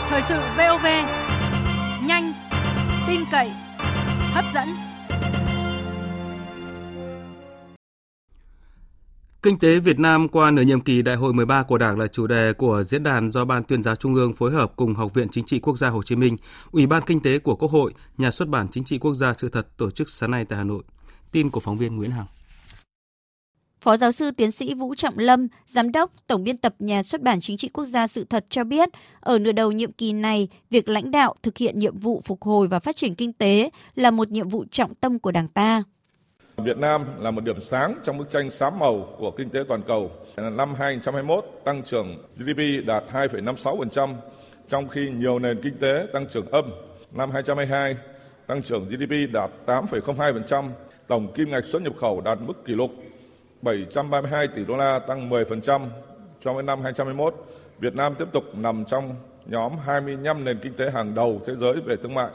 [0.10, 0.86] Thời sự VOV,
[2.08, 2.34] nhanh,
[3.08, 3.52] tin cậy,
[4.34, 4.93] hấp dẫn.
[9.44, 12.28] Kinh tế Việt Nam qua nửa nhiệm kỳ Đại hội 13 của Đảng là chủ
[12.28, 15.28] đề của diễn đàn do Ban tuyên giáo Trung ương phối hợp cùng Học viện
[15.32, 16.36] Chính trị Quốc gia Hồ Chí Minh,
[16.72, 19.50] Ủy ban Kinh tế của Quốc hội, Nhà xuất bản Chính trị Quốc gia sự
[19.50, 20.84] thật tổ chức sáng nay tại Hà Nội.
[21.32, 22.26] Tin của phóng viên Nguyễn Hằng.
[23.82, 27.22] Phó giáo sư tiến sĩ Vũ Trọng Lâm, giám đốc tổng biên tập Nhà xuất
[27.22, 30.48] bản Chính trị Quốc gia sự thật cho biết, ở nửa đầu nhiệm kỳ này,
[30.70, 34.12] việc lãnh đạo thực hiện nhiệm vụ phục hồi và phát triển kinh tế là
[34.12, 35.84] một nhiệm vụ trọng tâm của Đảng ta.
[36.58, 39.82] Việt Nam là một điểm sáng trong bức tranh xám màu của kinh tế toàn
[39.88, 40.12] cầu.
[40.38, 44.14] Năm 2021, tăng trưởng GDP đạt 2,56%,
[44.68, 46.66] trong khi nhiều nền kinh tế tăng trưởng âm.
[47.12, 47.96] Năm 2022,
[48.48, 50.70] tăng trưởng GDP đạt 8,02%,
[51.08, 52.92] tổng kim ngạch xuất nhập khẩu đạt mức kỷ lục
[53.62, 55.82] 732 tỷ đô la tăng 10%
[56.40, 57.36] so với năm 2021.
[57.80, 61.74] Việt Nam tiếp tục nằm trong nhóm 25 nền kinh tế hàng đầu thế giới
[61.86, 62.30] về thương mại.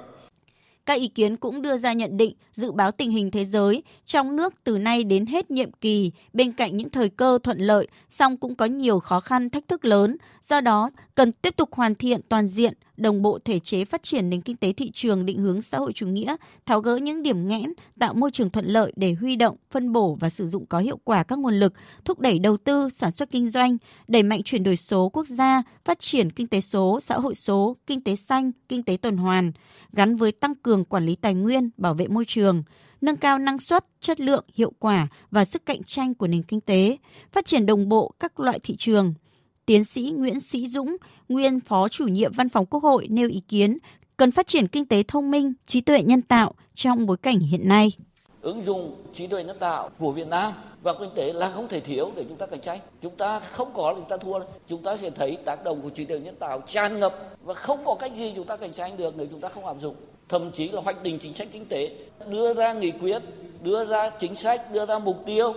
[0.88, 4.36] Các ý kiến cũng đưa ra nhận định dự báo tình hình thế giới trong
[4.36, 8.36] nước từ nay đến hết nhiệm kỳ, bên cạnh những thời cơ thuận lợi, song
[8.36, 10.16] cũng có nhiều khó khăn thách thức lớn.
[10.42, 14.30] Do đó, cần tiếp tục hoàn thiện toàn diện, đồng bộ thể chế phát triển
[14.30, 17.48] nền kinh tế thị trường định hướng xã hội chủ nghĩa, tháo gỡ những điểm
[17.48, 20.78] nghẽn, tạo môi trường thuận lợi để huy động, phân bổ và sử dụng có
[20.78, 21.72] hiệu quả các nguồn lực,
[22.04, 23.76] thúc đẩy đầu tư, sản xuất kinh doanh,
[24.08, 27.76] đẩy mạnh chuyển đổi số quốc gia, phát triển kinh tế số, xã hội số,
[27.86, 29.52] kinh tế xanh, kinh tế tuần hoàn,
[29.92, 32.62] gắn với tăng cường quản lý tài nguyên, bảo vệ môi trường,
[33.00, 36.60] nâng cao năng suất, chất lượng, hiệu quả và sức cạnh tranh của nền kinh
[36.60, 36.96] tế,
[37.32, 39.14] phát triển đồng bộ các loại thị trường–
[39.68, 40.96] Tiến sĩ Nguyễn Sĩ Dũng,
[41.28, 43.78] nguyên Phó chủ nhiệm Văn phòng Quốc hội nêu ý kiến
[44.16, 47.68] cần phát triển kinh tế thông minh, trí tuệ nhân tạo trong bối cảnh hiện
[47.68, 47.92] nay.
[48.40, 50.52] Ứng dụng trí tuệ nhân tạo của Việt Nam
[50.82, 52.80] và kinh tế là không thể thiếu để chúng ta cạnh tranh.
[53.02, 54.40] Chúng ta không có chúng ta thua.
[54.68, 57.84] Chúng ta sẽ thấy tác động của trí tuệ nhân tạo tràn ngập và không
[57.84, 59.94] có cách gì chúng ta cạnh tranh được nếu chúng ta không áp dụng.
[60.28, 61.90] Thậm chí là hoạch định chính sách kinh tế,
[62.30, 63.22] đưa ra nghị quyết,
[63.62, 65.52] đưa ra chính sách, đưa ra mục tiêu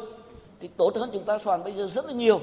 [0.59, 2.39] thì tốt hơn chúng ta soạn bây giờ rất là nhiều.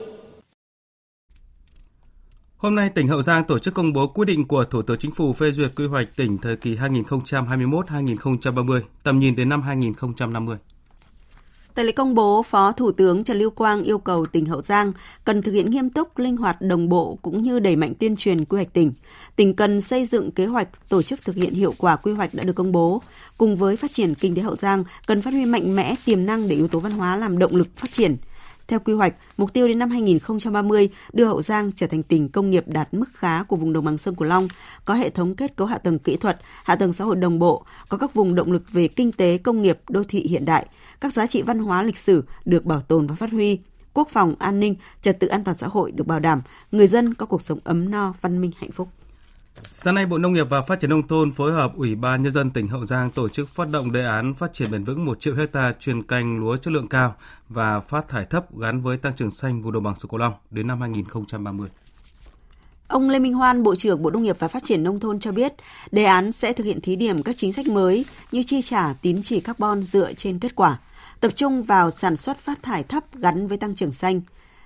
[2.58, 5.10] Hôm nay, tỉnh Hậu Giang tổ chức công bố quyết định của Thủ tướng Chính
[5.10, 10.56] phủ phê duyệt quy hoạch tỉnh thời kỳ 2021-2030, tầm nhìn đến năm 2050.
[11.74, 14.92] Tại lễ công bố, Phó Thủ tướng Trần Lưu Quang yêu cầu tỉnh Hậu Giang
[15.24, 18.44] cần thực hiện nghiêm túc, linh hoạt, đồng bộ cũng như đẩy mạnh tuyên truyền
[18.44, 18.92] quy hoạch tỉnh.
[19.36, 22.44] Tỉnh cần xây dựng kế hoạch tổ chức thực hiện hiệu quả quy hoạch đã
[22.44, 23.02] được công bố.
[23.38, 26.48] Cùng với phát triển kinh tế Hậu Giang, cần phát huy mạnh mẽ tiềm năng
[26.48, 28.16] để yếu tố văn hóa làm động lực phát triển.
[28.68, 32.50] Theo quy hoạch, mục tiêu đến năm 2030 đưa Hậu Giang trở thành tỉnh công
[32.50, 34.48] nghiệp đạt mức khá của vùng đồng bằng sông Cửu Long,
[34.84, 37.64] có hệ thống kết cấu hạ tầng kỹ thuật, hạ tầng xã hội đồng bộ,
[37.88, 40.66] có các vùng động lực về kinh tế, công nghiệp, đô thị hiện đại,
[41.00, 43.58] các giá trị văn hóa lịch sử được bảo tồn và phát huy,
[43.92, 47.14] quốc phòng, an ninh, trật tự an toàn xã hội được bảo đảm, người dân
[47.14, 48.88] có cuộc sống ấm no, văn minh, hạnh phúc.
[49.62, 52.32] Sáng nay, Bộ Nông nghiệp và Phát triển Nông thôn phối hợp Ủy ban Nhân
[52.32, 55.20] dân tỉnh Hậu Giang tổ chức phát động đề án phát triển bền vững 1
[55.20, 57.14] triệu hecta chuyên canh lúa chất lượng cao
[57.48, 60.32] và phát thải thấp gắn với tăng trưởng xanh vùng đồng bằng sông Cửu Long
[60.50, 61.68] đến năm 2030.
[62.88, 65.32] Ông Lê Minh Hoan, Bộ trưởng Bộ Nông nghiệp và Phát triển Nông thôn cho
[65.32, 65.52] biết,
[65.90, 69.22] đề án sẽ thực hiện thí điểm các chính sách mới như chi trả tín
[69.22, 70.78] chỉ carbon dựa trên kết quả,
[71.20, 74.20] tập trung vào sản xuất phát thải thấp gắn với tăng trưởng xanh,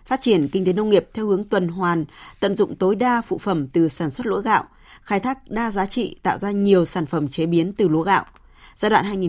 [0.07, 2.05] phát triển kinh tế nông nghiệp theo hướng tuần hoàn,
[2.41, 4.65] tận dụng tối đa phụ phẩm từ sản xuất lúa gạo–
[5.03, 8.25] khai thác đa giá trị tạo ra nhiều sản phẩm chế biến từ lúa gạo.
[8.77, 9.23] Giai đoạn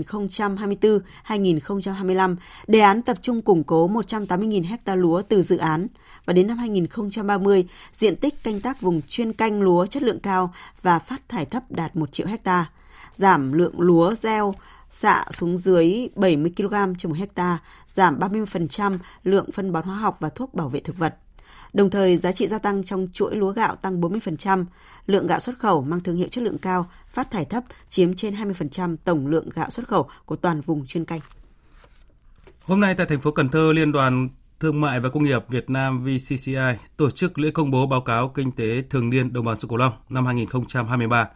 [1.27, 2.35] 2024-2025,
[2.67, 5.87] đề án tập trung củng cố 180.000 ha lúa từ dự án
[6.25, 10.53] và đến năm 2030, diện tích canh tác vùng chuyên canh lúa chất lượng cao
[10.81, 12.65] và phát thải thấp đạt 1 triệu ha,
[13.13, 14.53] giảm lượng lúa gieo
[14.93, 20.17] xạ xuống dưới 70 kg trên một hecta, giảm 30% lượng phân bón hóa học
[20.19, 21.15] và thuốc bảo vệ thực vật
[21.73, 24.65] Đồng thời, giá trị gia tăng trong chuỗi lúa gạo tăng 40%,
[25.05, 28.33] lượng gạo xuất khẩu mang thương hiệu chất lượng cao, phát thải thấp chiếm trên
[28.33, 31.19] 20% tổng lượng gạo xuất khẩu của toàn vùng chuyên canh.
[32.63, 34.29] Hôm nay tại thành phố Cần Thơ, Liên đoàn
[34.59, 36.55] Thương mại và Công nghiệp Việt Nam VCCI
[36.97, 39.77] tổ chức lễ công bố báo cáo kinh tế thường niên đồng bằng sông Cửu
[39.77, 41.29] Long năm 2023.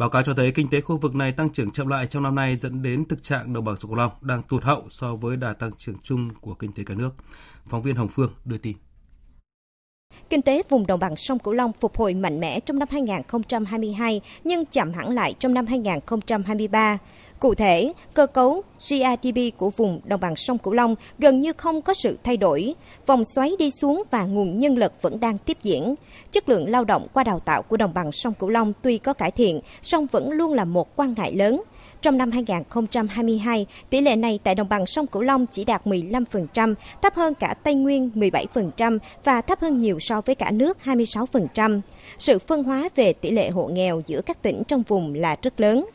[0.00, 2.34] Báo cáo cho thấy kinh tế khu vực này tăng trưởng chậm lại trong năm
[2.34, 5.36] nay dẫn đến thực trạng đồng bằng sông Cửu Long đang tụt hậu so với
[5.36, 7.10] đà tăng trưởng chung của kinh tế cả nước.
[7.66, 8.76] Phóng viên Hồng Phương đưa tin.
[10.30, 14.20] Kinh tế vùng đồng bằng sông Cửu Long phục hồi mạnh mẽ trong năm 2022
[14.44, 16.98] nhưng chậm hẳn lại trong năm 2023.
[17.40, 21.82] Cụ thể, cơ cấu GRDP của vùng đồng bằng sông Cửu Long gần như không
[21.82, 22.74] có sự thay đổi.
[23.06, 25.94] Vòng xoáy đi xuống và nguồn nhân lực vẫn đang tiếp diễn.
[26.32, 29.12] Chất lượng lao động qua đào tạo của đồng bằng sông Cửu Long tuy có
[29.12, 31.62] cải thiện, song vẫn luôn là một quan ngại lớn.
[32.02, 36.74] Trong năm 2022, tỷ lệ này tại đồng bằng sông Cửu Long chỉ đạt 15%,
[37.02, 41.80] thấp hơn cả Tây Nguyên 17% và thấp hơn nhiều so với cả nước 26%.
[42.18, 45.60] Sự phân hóa về tỷ lệ hộ nghèo giữa các tỉnh trong vùng là rất
[45.60, 45.86] lớn.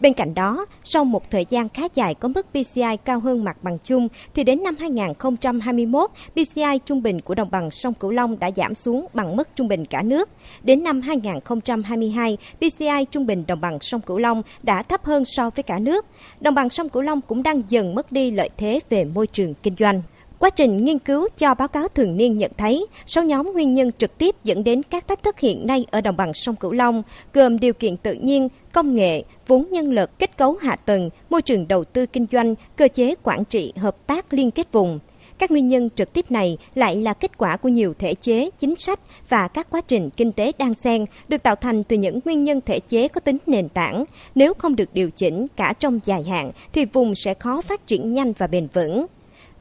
[0.00, 3.56] Bên cạnh đó, sau một thời gian khá dài có mức PCI cao hơn mặt
[3.62, 8.38] bằng chung, thì đến năm 2021, PCI trung bình của đồng bằng sông Cửu Long
[8.38, 10.28] đã giảm xuống bằng mức trung bình cả nước.
[10.62, 15.50] Đến năm 2022, PCI trung bình đồng bằng sông Cửu Long đã thấp hơn so
[15.50, 16.06] với cả nước.
[16.40, 19.54] Đồng bằng sông Cửu Long cũng đang dần mất đi lợi thế về môi trường
[19.62, 20.02] kinh doanh.
[20.38, 23.90] Quá trình nghiên cứu cho báo cáo thường niên nhận thấy, sáu nhóm nguyên nhân
[23.98, 27.02] trực tiếp dẫn đến các thách thức hiện nay ở đồng bằng sông Cửu Long
[27.34, 31.42] gồm điều kiện tự nhiên, công nghệ, vốn nhân lực, kết cấu hạ tầng, môi
[31.42, 34.98] trường đầu tư kinh doanh, cơ chế quản trị, hợp tác liên kết vùng.
[35.38, 38.76] Các nguyên nhân trực tiếp này lại là kết quả của nhiều thể chế, chính
[38.76, 42.44] sách và các quá trình kinh tế đan xen được tạo thành từ những nguyên
[42.44, 44.04] nhân thể chế có tính nền tảng.
[44.34, 48.12] Nếu không được điều chỉnh cả trong dài hạn thì vùng sẽ khó phát triển
[48.12, 49.06] nhanh và bền vững.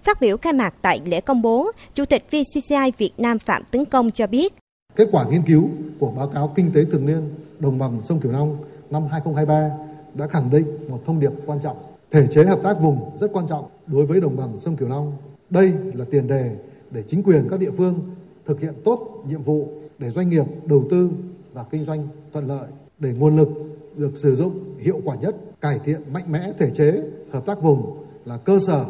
[0.05, 3.85] Phát biểu khai mạc tại lễ công bố, Chủ tịch VCCI Việt Nam Phạm Tấn
[3.85, 4.53] Công cho biết.
[4.95, 8.31] Kết quả nghiên cứu của báo cáo kinh tế thường niên đồng bằng sông Cửu
[8.31, 8.57] Long
[8.89, 9.69] năm 2023
[10.13, 11.77] đã khẳng định một thông điệp quan trọng.
[12.11, 15.13] Thể chế hợp tác vùng rất quan trọng đối với đồng bằng sông Cửu Long.
[15.49, 16.51] Đây là tiền đề
[16.91, 17.99] để chính quyền các địa phương
[18.45, 19.67] thực hiện tốt nhiệm vụ
[19.99, 21.11] để doanh nghiệp đầu tư
[21.53, 22.67] và kinh doanh thuận lợi,
[22.99, 23.49] để nguồn lực
[23.95, 27.97] được sử dụng hiệu quả nhất, cải thiện mạnh mẽ thể chế hợp tác vùng
[28.25, 28.85] là cơ sở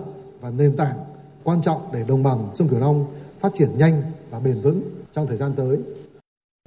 [0.45, 0.97] và nền tảng
[1.43, 3.05] quan trọng để đồng bằng sông Cửu Long
[3.39, 4.81] phát triển nhanh và bền vững
[5.13, 5.77] trong thời gian tới.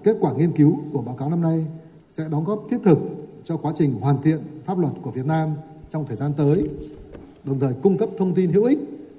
[0.05, 1.67] Kết quả nghiên cứu của báo cáo năm nay
[2.09, 2.99] sẽ đóng góp thiết thực
[3.45, 5.55] cho quá trình hoàn thiện pháp luật của Việt Nam
[5.91, 6.69] trong thời gian tới,
[7.45, 8.79] đồng thời cung cấp thông tin hữu ích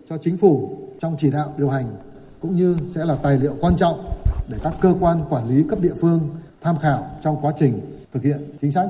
[0.09, 1.95] cho chính phủ trong chỉ đạo điều hành
[2.41, 4.11] cũng như sẽ là tài liệu quan trọng
[4.49, 6.19] để các cơ quan quản lý cấp địa phương
[6.61, 7.79] tham khảo trong quá trình
[8.11, 8.89] thực hiện chính sách.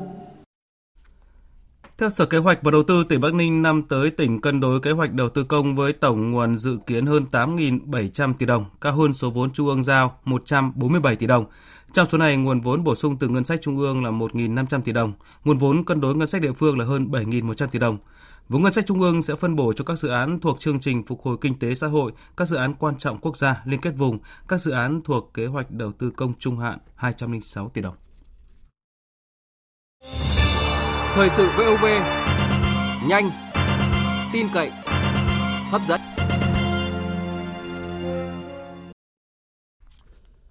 [2.00, 4.80] Theo Sở Kế hoạch và Đầu tư tỉnh Bắc Ninh, năm tới tỉnh cân đối
[4.80, 8.94] kế hoạch đầu tư công với tổng nguồn dự kiến hơn 8.700 tỷ đồng, cao
[8.94, 11.46] hơn số vốn trung ương giao 147 tỷ đồng.
[11.94, 14.92] Trong số này, nguồn vốn bổ sung từ ngân sách trung ương là 1.500 tỷ
[14.92, 17.98] đồng, nguồn vốn cân đối ngân sách địa phương là hơn 7.100 tỷ đồng.
[18.50, 21.04] Vốn ngân sách trung ương sẽ phân bổ cho các dự án thuộc chương trình
[21.04, 23.92] phục hồi kinh tế xã hội, các dự án quan trọng quốc gia liên kết
[23.98, 27.96] vùng, các dự án thuộc kế hoạch đầu tư công trung hạn 206 tỷ đồng.
[31.20, 31.86] Thời sự VOV
[33.08, 33.32] nhanh,
[34.34, 34.72] tin cậy,
[35.72, 36.02] hấp dẫn.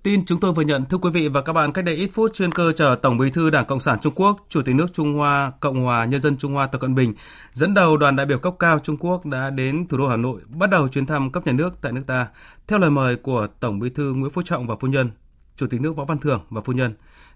[0.02, 2.35] Tin chúng tôi vừa nhận, thưa quý vị và các bạn, cách đây ít phút
[2.35, 5.14] chuyên cơ chở Tổng Bí thư Đảng Cộng sản Trung Quốc, Chủ tịch nước Trung
[5.14, 7.14] Hoa Cộng hòa Nhân dân Trung Hoa Tập Cận Bình
[7.52, 10.40] dẫn đầu đoàn đại biểu cấp cao Trung Quốc đã đến thủ đô Hà Nội
[10.48, 12.26] bắt đầu chuyến thăm cấp nhà nước tại nước ta
[12.66, 15.11] theo lời mời của Tổng Bí thư Nguyễn Phú Trọng và phu nhân,
[15.57, 16.94] Chủ tịch nước Võ Văn Thưởng và phu nhân.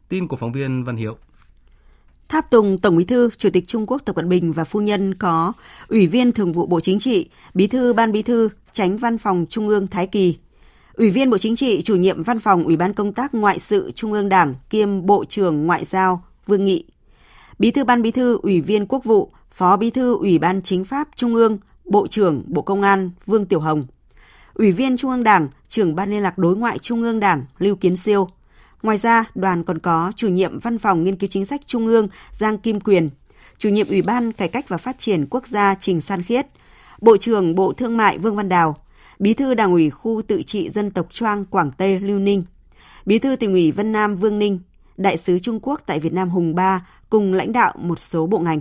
[0.09, 1.16] Tin của phóng viên Văn Hiếu.
[2.33, 5.14] Tháp tùng Tổng Bí thư, Chủ tịch Trung Quốc Tập Cận Bình và phu nhân
[5.14, 5.53] có
[5.88, 9.47] Ủy viên Thường vụ Bộ Chính trị, Bí thư Ban Bí thư, Tránh Văn phòng
[9.49, 10.37] Trung ương Thái Kỳ,
[10.95, 13.92] Ủy viên Bộ Chính trị, Chủ nhiệm Văn phòng Ủy ban Công tác Ngoại sự
[13.95, 16.85] Trung ương Đảng kiêm Bộ trưởng Ngoại giao Vương Nghị,
[17.59, 20.85] Bí thư Ban Bí thư, Ủy viên Quốc vụ, Phó Bí thư Ủy ban Chính
[20.85, 23.87] pháp Trung ương, Bộ trưởng Bộ Công an Vương Tiểu Hồng,
[24.55, 27.77] Ủy viên Trung ương Đảng, Trưởng Ban Liên lạc Đối ngoại Trung ương Đảng Lưu
[27.77, 28.29] Kiến Siêu,
[28.83, 32.09] Ngoài ra, đoàn còn có chủ nhiệm Văn phòng Nghiên cứu Chính sách Trung ương
[32.33, 33.11] Giang Kim Quyền,
[33.59, 36.47] chủ nhiệm Ủy ban Cải cách và Phát triển Quốc gia Trình San Khiết,
[37.01, 38.77] Bộ trưởng Bộ Thương mại Vương Văn Đào,
[39.18, 42.45] Bí thư Đảng ủy khu tự trị dân tộc Choang Quảng Tây Lưu Ninh,
[43.07, 44.59] Bí thư tỉnh ủy Vân Nam Vương Ninh,
[44.97, 48.38] Đại sứ Trung Quốc tại Việt Nam Hùng Ba cùng lãnh đạo một số bộ
[48.38, 48.61] ngành.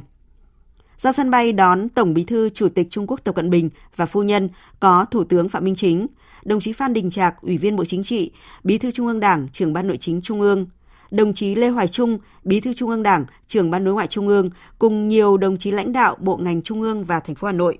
[0.98, 4.06] Ra sân bay đón Tổng Bí thư Chủ tịch Trung Quốc Tập Cận Bình và
[4.06, 6.08] phu nhân có Thủ tướng Phạm Minh Chính,
[6.44, 8.32] đồng chí Phan Đình Trạc, Ủy viên Bộ Chính trị,
[8.64, 10.66] Bí thư Trung ương Đảng, trưởng Ban Nội chính Trung ương,
[11.12, 14.28] đồng chí Lê Hoài Trung, Bí thư Trung ương Đảng, trưởng Ban Đối ngoại Trung
[14.28, 14.50] ương
[14.80, 17.78] cùng nhiều đồng chí lãnh đạo bộ ngành Trung ương và thành phố Hà Nội.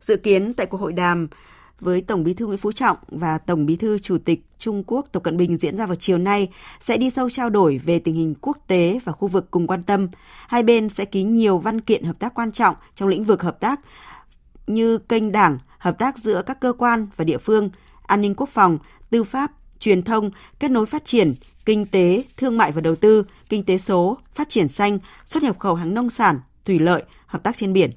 [0.00, 1.28] Dự kiến tại cuộc hội đàm,
[1.80, 5.06] với Tổng Bí thư Nguyễn Phú Trọng và Tổng Bí thư Chủ tịch Trung Quốc
[5.12, 6.48] Tập Cận Bình diễn ra vào chiều nay
[6.80, 9.82] sẽ đi sâu trao đổi về tình hình quốc tế và khu vực cùng quan
[9.82, 10.08] tâm.
[10.48, 13.60] Hai bên sẽ ký nhiều văn kiện hợp tác quan trọng trong lĩnh vực hợp
[13.60, 13.80] tác
[14.66, 17.70] như kênh đảng, hợp tác giữa các cơ quan và địa phương,
[18.06, 18.78] an ninh quốc phòng,
[19.10, 21.34] tư pháp, truyền thông, kết nối phát triển,
[21.64, 25.58] kinh tế, thương mại và đầu tư, kinh tế số, phát triển xanh, xuất nhập
[25.58, 27.90] khẩu hàng nông sản, thủy lợi, hợp tác trên biển.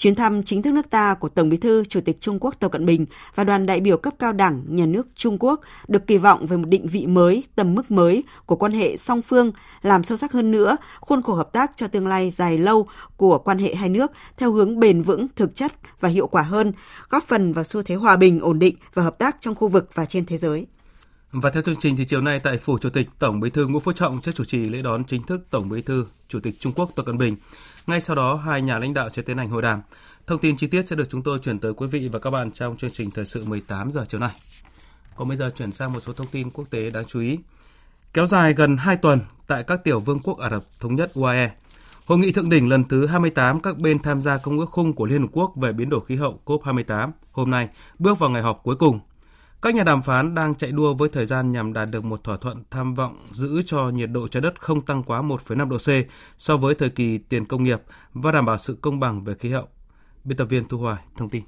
[0.00, 2.72] Chuyến thăm chính thức nước ta của Tổng Bí thư Chủ tịch Trung Quốc Tập
[2.72, 6.18] Cận Bình và đoàn đại biểu cấp cao Đảng, Nhà nước Trung Quốc được kỳ
[6.18, 10.04] vọng về một định vị mới, tầm mức mới của quan hệ song phương, làm
[10.04, 12.86] sâu sắc hơn nữa khuôn khổ hợp tác cho tương lai dài lâu
[13.16, 16.72] của quan hệ hai nước theo hướng bền vững, thực chất và hiệu quả hơn,
[17.08, 19.90] góp phần vào xu thế hòa bình, ổn định và hợp tác trong khu vực
[19.94, 20.66] và trên thế giới.
[21.32, 23.82] Và theo chương trình thì chiều nay tại phủ Chủ tịch Tổng Bí thư Nguyễn
[23.82, 26.72] Phú Trọng sẽ chủ trì lễ đón chính thức Tổng Bí thư Chủ tịch Trung
[26.72, 27.36] Quốc Tập Cận Bình.
[27.90, 29.82] Ngay sau đó hai nhà lãnh đạo sẽ tiến hành hội đàm.
[30.26, 32.52] Thông tin chi tiết sẽ được chúng tôi chuyển tới quý vị và các bạn
[32.52, 34.30] trong chương trình thời sự 18 giờ chiều nay.
[35.16, 37.38] Còn bây giờ chuyển sang một số thông tin quốc tế đáng chú ý.
[38.12, 41.50] Kéo dài gần 2 tuần tại các tiểu vương quốc Ả Rập Thống nhất UAE,
[42.04, 45.06] Hội nghị thượng đỉnh lần thứ 28 các bên tham gia công ước khung của
[45.06, 48.60] Liên Hợp Quốc về biến đổi khí hậu COP28 hôm nay bước vào ngày họp
[48.62, 49.00] cuối cùng.
[49.62, 52.36] Các nhà đàm phán đang chạy đua với thời gian nhằm đạt được một thỏa
[52.36, 55.88] thuận tham vọng giữ cho nhiệt độ trái đất không tăng quá 1,5 độ C
[56.38, 57.80] so với thời kỳ tiền công nghiệp
[58.12, 59.68] và đảm bảo sự công bằng về khí hậu.
[60.24, 61.42] Biên tập viên Thu Hoài thông tin.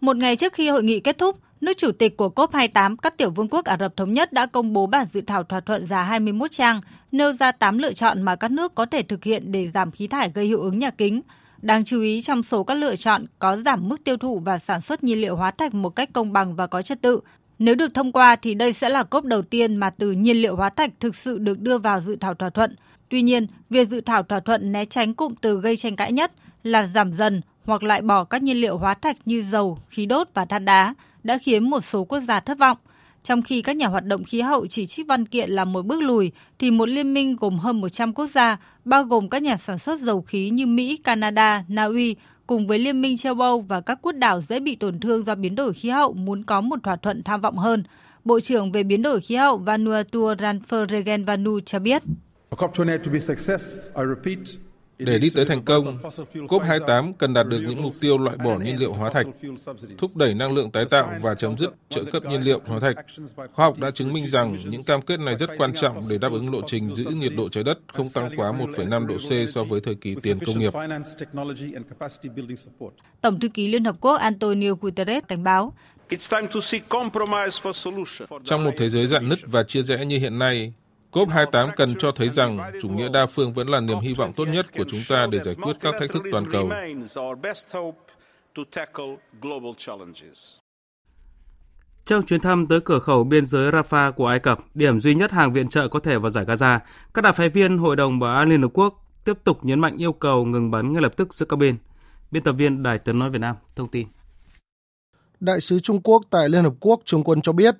[0.00, 3.30] Một ngày trước khi hội nghị kết thúc, nước chủ tịch của COP28 các tiểu
[3.30, 6.04] vương quốc Ả Rập Thống Nhất đã công bố bản dự thảo thỏa thuận dài
[6.04, 6.80] 21 trang,
[7.12, 10.06] nêu ra 8 lựa chọn mà các nước có thể thực hiện để giảm khí
[10.06, 11.22] thải gây hiệu ứng nhà kính.
[11.62, 14.80] Đáng chú ý trong số các lựa chọn có giảm mức tiêu thụ và sản
[14.80, 17.20] xuất nhiên liệu hóa thạch một cách công bằng và có trật tự.
[17.58, 20.56] Nếu được thông qua thì đây sẽ là cốp đầu tiên mà từ nhiên liệu
[20.56, 22.76] hóa thạch thực sự được đưa vào dự thảo thỏa thuận.
[23.08, 26.32] Tuy nhiên, việc dự thảo thỏa thuận né tránh cụm từ gây tranh cãi nhất
[26.62, 30.28] là giảm dần hoặc loại bỏ các nhiên liệu hóa thạch như dầu, khí đốt
[30.34, 30.94] và than đá
[31.24, 32.78] đã khiến một số quốc gia thất vọng.
[33.22, 36.02] Trong khi các nhà hoạt động khí hậu chỉ trích văn kiện là một bước
[36.02, 39.78] lùi, thì một liên minh gồm hơn 100 quốc gia, bao gồm các nhà sản
[39.78, 43.80] xuất dầu khí như Mỹ, Canada, Na Uy, cùng với Liên minh châu Âu và
[43.80, 46.76] các quốc đảo dễ bị tổn thương do biến đổi khí hậu muốn có một
[46.82, 47.84] thỏa thuận tham vọng hơn.
[48.24, 52.02] Bộ trưởng về biến đổi khí hậu Vanuatu Ranferegen Vanu cho biết.
[55.04, 55.98] Để đi tới thành công,
[56.32, 59.26] COP28 cần đạt được những mục tiêu loại bỏ nhiên liệu hóa thạch,
[59.98, 62.96] thúc đẩy năng lượng tái tạo và chấm dứt trợ cấp nhiên liệu hóa thạch.
[63.36, 66.32] Khoa học đã chứng minh rằng những cam kết này rất quan trọng để đáp
[66.32, 69.64] ứng lộ trình giữ nhiệt độ trái đất không tăng quá 1,5 độ C so
[69.64, 70.72] với thời kỳ tiền công nghiệp.
[73.20, 75.72] Tổng thư ký Liên Hợp Quốc Antonio Guterres cảnh báo,
[78.44, 80.72] trong một thế giới dạn nứt và chia rẽ như hiện nay,
[81.12, 84.44] COP28 cần cho thấy rằng chủ nghĩa đa phương vẫn là niềm hy vọng tốt
[84.44, 86.70] nhất của chúng ta để giải quyết các thách thức toàn cầu.
[92.04, 95.32] Trong chuyến thăm tới cửa khẩu biên giới Rafah của Ai Cập, điểm duy nhất
[95.32, 96.78] hàng viện trợ có thể vào giải Gaza,
[97.14, 99.96] các đặc phái viên Hội đồng Bảo an Liên Hợp Quốc tiếp tục nhấn mạnh
[99.96, 101.76] yêu cầu ngừng bắn ngay lập tức giữa các bên.
[102.30, 104.08] Biên tập viên Đài Tiếng Nói Việt Nam thông tin.
[105.42, 107.76] Đại sứ Trung Quốc tại Liên Hợp Quốc Trung Quân cho biết,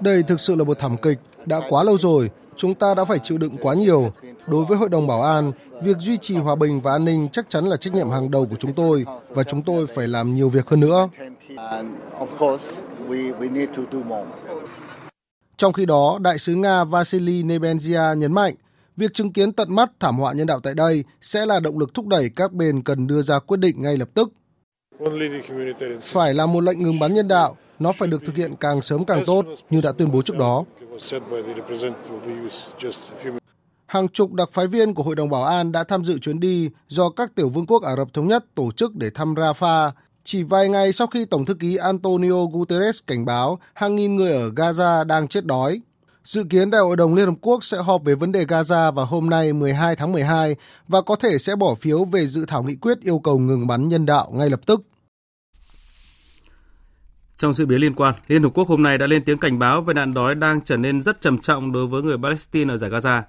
[0.00, 3.18] đây thực sự là một thảm kịch, đã quá lâu rồi, chúng ta đã phải
[3.22, 4.12] chịu đựng quá nhiều.
[4.46, 7.50] Đối với Hội đồng Bảo an, việc duy trì hòa bình và an ninh chắc
[7.50, 10.48] chắn là trách nhiệm hàng đầu của chúng tôi và chúng tôi phải làm nhiều
[10.48, 11.08] việc hơn nữa.
[15.56, 18.54] Trong khi đó, Đại sứ Nga Vasily Nebenzia nhấn mạnh,
[18.96, 21.94] việc chứng kiến tận mắt thảm họa nhân đạo tại đây sẽ là động lực
[21.94, 24.32] thúc đẩy các bên cần đưa ra quyết định ngay lập tức
[26.02, 29.04] phải là một lệnh ngừng bắn nhân đạo, nó phải được thực hiện càng sớm
[29.04, 30.64] càng tốt, như đã tuyên bố trước đó.
[33.86, 36.70] Hàng chục đặc phái viên của Hội đồng Bảo an đã tham dự chuyến đi
[36.88, 39.90] do các tiểu vương quốc Ả Rập Thống Nhất tổ chức để thăm Rafah,
[40.24, 44.32] chỉ vài ngày sau khi Tổng thư ký Antonio Guterres cảnh báo hàng nghìn người
[44.32, 45.80] ở Gaza đang chết đói.
[46.26, 49.06] Dự kiến Đại hội đồng Liên Hợp Quốc sẽ họp về vấn đề Gaza vào
[49.06, 50.56] hôm nay 12 tháng 12
[50.88, 53.88] và có thể sẽ bỏ phiếu về dự thảo nghị quyết yêu cầu ngừng bắn
[53.88, 54.82] nhân đạo ngay lập tức.
[57.36, 59.82] Trong diễn biến liên quan, Liên Hợp Quốc hôm nay đã lên tiếng cảnh báo
[59.82, 62.90] về nạn đói đang trở nên rất trầm trọng đối với người Palestine ở giải
[62.90, 63.22] Gaza.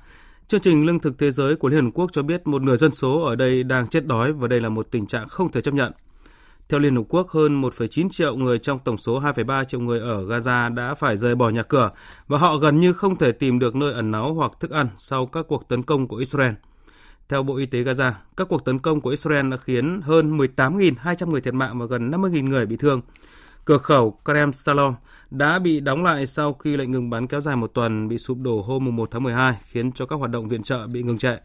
[0.48, 2.92] Chương trình Lương thực Thế giới của Liên Hợp Quốc cho biết một nửa dân
[2.92, 5.74] số ở đây đang chết đói và đây là một tình trạng không thể chấp
[5.74, 5.92] nhận.
[6.70, 10.24] Theo Liên Hợp Quốc, hơn 1,9 triệu người trong tổng số 2,3 triệu người ở
[10.24, 11.92] Gaza đã phải rời bỏ nhà cửa
[12.28, 15.26] và họ gần như không thể tìm được nơi ẩn náu hoặc thức ăn sau
[15.26, 16.54] các cuộc tấn công của Israel.
[17.30, 21.30] Theo Bộ Y tế Gaza, các cuộc tấn công của Israel đã khiến hơn 18.200
[21.30, 23.02] người thiệt mạng và gần 50.000 người bị thương.
[23.65, 24.94] Cửa khẩu Kerem Salom
[25.32, 28.38] đã bị đóng lại sau khi lệnh ngừng bắn kéo dài một tuần bị sụp
[28.42, 31.38] đổ hôm 1 tháng 12, khiến cho các hoạt động viện trợ bị ngừng trệ.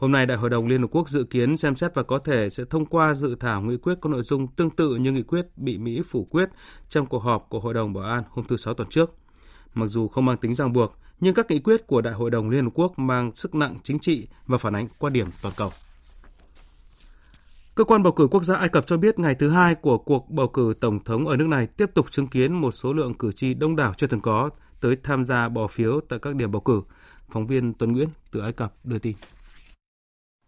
[0.00, 2.50] Hôm nay Đại hội đồng Liên Hợp Quốc dự kiến xem xét và có thể
[2.50, 5.46] sẽ thông qua dự thảo nghị quyết có nội dung tương tự như nghị quyết
[5.56, 6.48] bị Mỹ phủ quyết
[6.88, 9.14] trong cuộc họp của Hội đồng Bảo an hôm thứ Sáu tuần trước.
[9.74, 12.50] Mặc dù không mang tính ràng buộc, nhưng các nghị quyết của Đại hội đồng
[12.50, 15.70] Liên Hợp Quốc mang sức nặng chính trị và phản ánh quan điểm toàn cầu.
[17.74, 20.30] Cơ quan bầu cử quốc gia Ai Cập cho biết ngày thứ hai của cuộc
[20.30, 23.32] bầu cử tổng thống ở nước này tiếp tục chứng kiến một số lượng cử
[23.32, 26.60] tri đông đảo chưa từng có tới tham gia bỏ phiếu tại các điểm bầu
[26.60, 26.82] cử.
[27.30, 29.16] Phóng viên Tuấn Nguyễn từ Ai Cập đưa tin.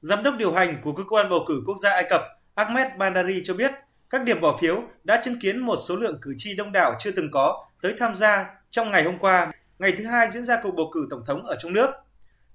[0.02, 2.20] Giám đốc điều hành của cơ quan bầu cử quốc gia Ai Cập
[2.54, 3.72] Ahmed Bandari cho biết
[4.10, 7.10] các điểm bỏ phiếu đã chứng kiến một số lượng cử tri đông đảo chưa
[7.10, 10.70] từng có tới tham gia trong ngày hôm qua, ngày thứ hai diễn ra cuộc
[10.70, 11.90] bầu cử tổng thống ở trong nước.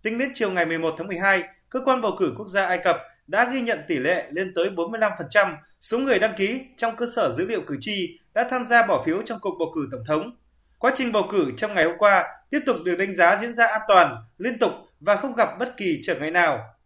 [0.01, 2.97] Tính đến chiều ngày 11 tháng 12, cơ quan bầu cử quốc gia Ai Cập
[3.27, 7.31] đã ghi nhận tỷ lệ lên tới 45% số người đăng ký trong cơ sở
[7.37, 10.35] dữ liệu cử tri đã tham gia bỏ phiếu trong cuộc bầu cử tổng thống.
[10.77, 13.67] Quá trình bầu cử trong ngày hôm qua tiếp tục được đánh giá diễn ra
[13.67, 16.76] an toàn, liên tục và không gặp bất kỳ trở ngại nào.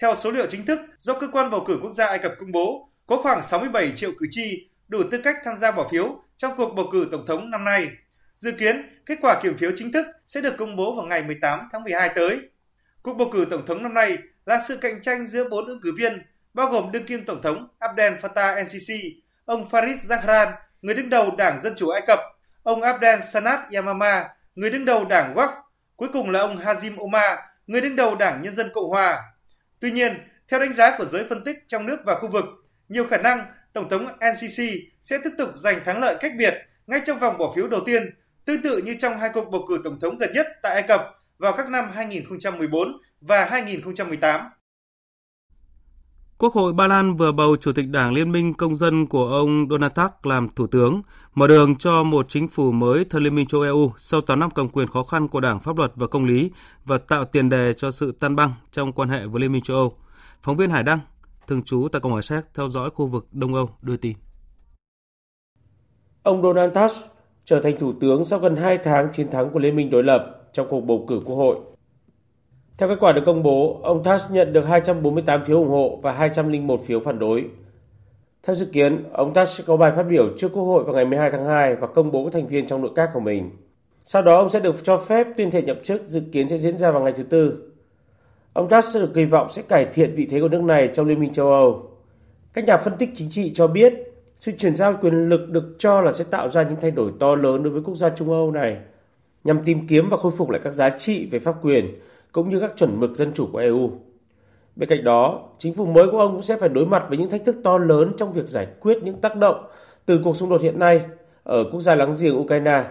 [0.00, 2.52] Theo số liệu chính thức do cơ quan bầu cử quốc gia Ai Cập công
[2.52, 6.56] bố, có khoảng 67 triệu cử tri đủ tư cách tham gia bỏ phiếu trong
[6.56, 7.88] cuộc bầu cử tổng thống năm nay.
[8.38, 11.68] Dự kiến, kết quả kiểm phiếu chính thức sẽ được công bố vào ngày 18
[11.72, 12.40] tháng 12 tới.
[13.02, 15.92] Cuộc bầu cử tổng thống năm nay là sự cạnh tranh giữa bốn ứng cử
[15.98, 16.22] viên,
[16.54, 18.94] bao gồm đương kim tổng thống Abdel Fattah NCC,
[19.44, 22.18] ông Farid Zahran, người đứng đầu Đảng Dân Chủ Ai Cập,
[22.62, 25.48] ông Abdel Sanad Yamama, người đứng đầu Đảng Waf,
[25.96, 29.22] cuối cùng là ông Hazim Omar, người đứng đầu Đảng Nhân dân Cộng hòa.
[29.80, 30.12] Tuy nhiên,
[30.48, 32.44] theo đánh giá của giới phân tích trong nước và khu vực,
[32.88, 34.62] nhiều khả năng Tổng thống NCC
[35.02, 36.54] sẽ tiếp tục giành thắng lợi cách biệt
[36.86, 38.02] ngay trong vòng bỏ phiếu đầu tiên,
[38.44, 41.00] tương tự như trong hai cuộc bầu cử tổng thống gần nhất tại Ai Cập
[41.38, 42.88] vào các năm 2014
[43.20, 44.40] và 2018.
[46.40, 49.66] Quốc hội Ba Lan vừa bầu Chủ tịch Đảng Liên minh Công dân của ông
[49.70, 51.02] Donald Tusk làm Thủ tướng,
[51.34, 54.50] mở đường cho một chính phủ mới thân Liên minh châu EU sau 8 năm
[54.50, 56.50] cầm quyền khó khăn của Đảng Pháp luật và Công lý
[56.84, 59.76] và tạo tiền đề cho sự tan băng trong quan hệ với Liên minh châu
[59.76, 59.94] Âu.
[60.42, 61.00] Phóng viên Hải Đăng,
[61.46, 64.16] thường trú tại Cộng hòa Séc theo dõi khu vực Đông Âu đưa tin.
[66.22, 67.04] Ông Donald Tusk
[67.44, 70.50] trở thành thủ tướng sau gần 2 tháng chiến thắng của Liên minh đối lập
[70.52, 71.56] trong cuộc bầu cử quốc hội.
[72.80, 76.12] Theo kết quả được công bố, ông Tusk nhận được 248 phiếu ủng hộ và
[76.12, 77.44] 201 phiếu phản đối.
[78.42, 81.04] Theo dự kiến, ông Tusk sẽ có bài phát biểu trước Quốc hội vào ngày
[81.04, 83.50] 12 tháng 2 và công bố các thành viên trong nội các của mình.
[84.04, 86.78] Sau đó ông sẽ được cho phép tuyên thệ nhậm chức dự kiến sẽ diễn
[86.78, 87.72] ra vào ngày thứ Tư.
[88.52, 91.06] Ông Tusk sẽ được kỳ vọng sẽ cải thiện vị thế của nước này trong
[91.06, 91.90] Liên minh châu Âu.
[92.52, 93.92] Các nhà phân tích chính trị cho biết
[94.40, 97.34] sự chuyển giao quyền lực được cho là sẽ tạo ra những thay đổi to
[97.34, 98.76] lớn đối với quốc gia Trung Âu này
[99.44, 101.86] nhằm tìm kiếm và khôi phục lại các giá trị về pháp quyền
[102.32, 103.90] cũng như các chuẩn mực dân chủ của EU.
[104.76, 107.30] Bên cạnh đó, chính phủ mới của ông cũng sẽ phải đối mặt với những
[107.30, 109.64] thách thức to lớn trong việc giải quyết những tác động
[110.06, 111.00] từ cuộc xung đột hiện nay
[111.42, 112.84] ở quốc gia láng giềng Ukraine.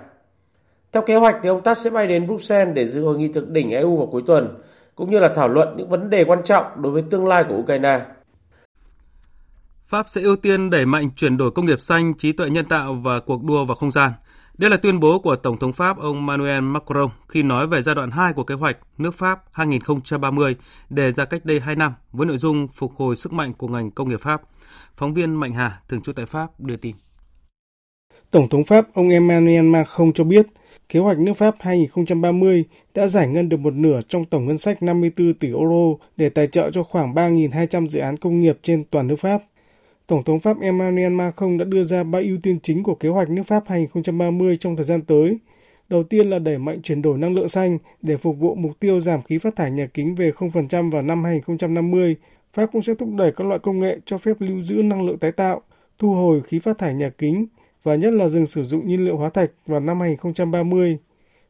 [0.92, 3.54] Theo kế hoạch thì ông Tusk sẽ bay đến Bruxelles để dự hội nghị thượng
[3.54, 4.58] đỉnh EU vào cuối tuần,
[4.96, 7.56] cũng như là thảo luận những vấn đề quan trọng đối với tương lai của
[7.56, 8.02] Ukraine.
[9.86, 12.94] Pháp sẽ ưu tiên đẩy mạnh chuyển đổi công nghiệp xanh, trí tuệ nhân tạo
[12.94, 14.12] và cuộc đua vào không gian–
[14.60, 17.96] đây là tuyên bố của Tổng thống Pháp ông Emmanuel Macron khi nói về giai
[17.96, 20.56] đoạn 2 của kế hoạch nước Pháp 2030
[20.90, 23.92] đề ra cách đây 2 năm với nội dung phục hồi sức mạnh của ngành
[23.92, 24.42] công nghiệp Pháp.
[24.98, 26.96] Phóng viên Mạnh Hà, thường trú tại Pháp, đưa tin.
[28.32, 30.48] Tổng thống Pháp ông Emmanuel Macron cho biết
[30.90, 32.64] kế hoạch nước Pháp 2030
[32.96, 36.48] đã giải ngân được một nửa trong tổng ngân sách 54 tỷ euro để tài
[36.48, 39.42] trợ cho khoảng 3.200 dự án công nghiệp trên toàn nước Pháp.
[40.10, 43.30] Tổng thống Pháp Emmanuel Macron đã đưa ra ba ưu tiên chính của kế hoạch
[43.30, 45.38] nước Pháp 2030 trong thời gian tới.
[45.90, 49.00] Đầu tiên là đẩy mạnh chuyển đổi năng lượng xanh để phục vụ mục tiêu
[49.00, 52.16] giảm khí phát thải nhà kính về 0% vào năm 2050.
[52.54, 55.18] Pháp cũng sẽ thúc đẩy các loại công nghệ cho phép lưu giữ năng lượng
[55.18, 55.62] tái tạo,
[56.00, 57.46] thu hồi khí phát thải nhà kính
[57.84, 60.98] và nhất là dừng sử dụng nhiên liệu hóa thạch vào năm 2030.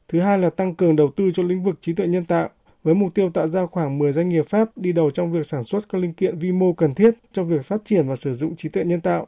[0.07, 2.49] Thứ hai là tăng cường đầu tư cho lĩnh vực trí tuệ nhân tạo
[2.83, 5.63] với mục tiêu tạo ra khoảng 10 doanh nghiệp Pháp đi đầu trong việc sản
[5.63, 8.55] xuất các linh kiện vi mô cần thiết cho việc phát triển và sử dụng
[8.55, 9.27] trí tuệ nhân tạo.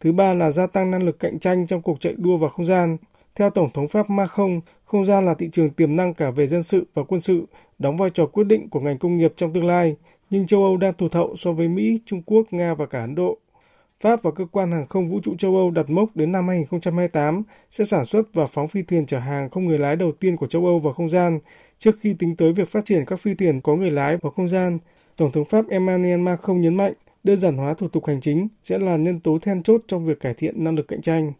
[0.00, 2.66] Thứ ba là gia tăng năng lực cạnh tranh trong cuộc chạy đua vào không
[2.66, 2.96] gian.
[3.34, 6.62] Theo Tổng thống Pháp Macron, không gian là thị trường tiềm năng cả về dân
[6.62, 7.46] sự và quân sự,
[7.78, 9.96] đóng vai trò quyết định của ngành công nghiệp trong tương lai,
[10.30, 13.14] nhưng châu Âu đang tụt hậu so với Mỹ, Trung Quốc, Nga và cả Ấn
[13.14, 13.38] Độ.
[14.00, 17.42] Pháp và cơ quan hàng không vũ trụ châu Âu đặt mốc đến năm 2028
[17.70, 20.46] sẽ sản xuất và phóng phi thuyền chở hàng không người lái đầu tiên của
[20.46, 21.38] châu Âu vào không gian,
[21.78, 24.48] Trước khi tính tới việc phát triển các phi thuyền có người lái vào không
[24.48, 24.78] gian,
[25.16, 26.92] Tổng thống Pháp Emmanuel Macron nhấn mạnh
[27.24, 30.20] đơn giản hóa thủ tục hành chính sẽ là nhân tố then chốt trong việc
[30.20, 31.32] cải thiện năng lực cạnh tranh.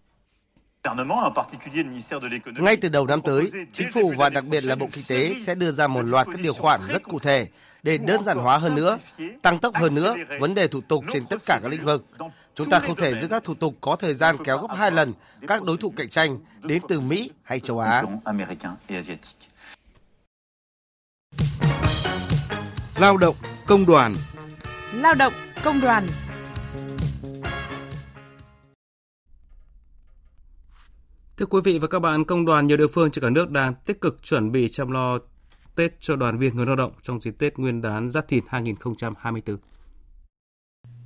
[2.59, 5.55] Ngay từ đầu năm tới, chính phủ và đặc biệt là Bộ Kinh tế sẽ
[5.55, 7.47] đưa ra một loạt các điều khoản rất cụ thể
[7.83, 8.99] để đơn giản hóa hơn nữa,
[9.43, 12.05] tăng tốc hơn nữa vấn đề thủ tục trên tất cả các lĩnh vực.
[12.59, 15.15] Chúng ta không thể giữ các thủ tục có thời gian kéo gấp hai lần
[15.47, 18.03] các đối thủ cạnh tranh đến từ Mỹ hay châu Á.
[22.97, 23.37] Lao động
[23.67, 24.15] công đoàn.
[24.93, 25.33] Lao động
[25.65, 26.09] công đoàn.
[31.37, 33.75] Thưa quý vị và các bạn, công đoàn nhiều địa phương trên cả nước đang
[33.75, 35.19] tích cực chuẩn bị chăm lo
[35.75, 39.57] Tết cho đoàn viên người lao động trong dịp Tết Nguyên đán Giáp Thìn 2024.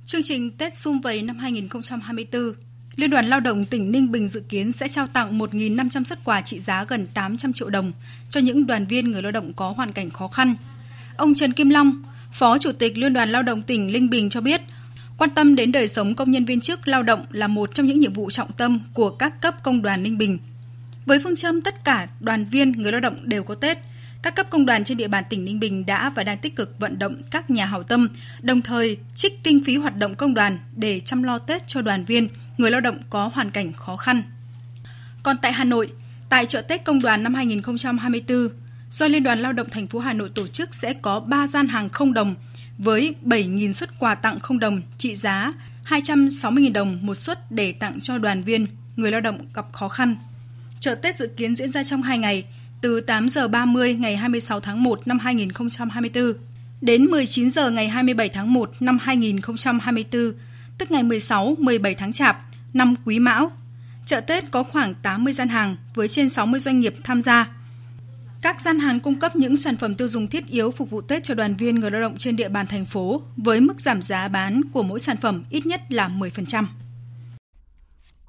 [0.05, 2.53] Chương trình Tết Xung Vầy năm 2024
[2.95, 6.41] Liên đoàn Lao động tỉnh Ninh Bình dự kiến sẽ trao tặng 1.500 xuất quà
[6.41, 7.91] trị giá gần 800 triệu đồng
[8.29, 10.55] cho những đoàn viên người lao động có hoàn cảnh khó khăn.
[11.17, 14.41] Ông Trần Kim Long, Phó Chủ tịch Liên đoàn Lao động tỉnh Ninh Bình cho
[14.41, 14.61] biết,
[15.17, 17.99] quan tâm đến đời sống công nhân viên chức lao động là một trong những
[17.99, 20.37] nhiệm vụ trọng tâm của các cấp công đoàn Ninh Bình.
[21.05, 23.77] Với phương châm tất cả đoàn viên người lao động đều có Tết,
[24.23, 26.79] các cấp công đoàn trên địa bàn tỉnh Ninh Bình đã và đang tích cực
[26.79, 28.09] vận động các nhà hảo tâm,
[28.41, 32.05] đồng thời trích kinh phí hoạt động công đoàn để chăm lo Tết cho đoàn
[32.05, 34.23] viên, người lao động có hoàn cảnh khó khăn.
[35.23, 35.91] Còn tại Hà Nội,
[36.29, 38.49] tại chợ Tết công đoàn năm 2024,
[38.91, 41.67] do Liên đoàn Lao động thành phố Hà Nội tổ chức sẽ có 3 gian
[41.67, 42.35] hàng không đồng
[42.77, 45.53] với 7.000 suất quà tặng không đồng trị giá
[45.87, 50.15] 260.000 đồng một suất để tặng cho đoàn viên, người lao động gặp khó khăn.
[50.79, 52.43] Chợ Tết dự kiến diễn ra trong 2 ngày,
[52.83, 56.33] từ 8 giờ 30 ngày 26 tháng 1 năm 2024
[56.81, 60.33] đến 19 giờ ngày 27 tháng 1 năm 2024,
[60.77, 62.41] tức ngày 16, 17 tháng Chạp,
[62.73, 63.51] năm Quý Mão.
[64.05, 67.47] Chợ Tết có khoảng 80 gian hàng với trên 60 doanh nghiệp tham gia.
[68.41, 71.23] Các gian hàng cung cấp những sản phẩm tiêu dùng thiết yếu phục vụ Tết
[71.23, 74.27] cho đoàn viên người lao động trên địa bàn thành phố với mức giảm giá
[74.27, 76.65] bán của mỗi sản phẩm ít nhất là 10%.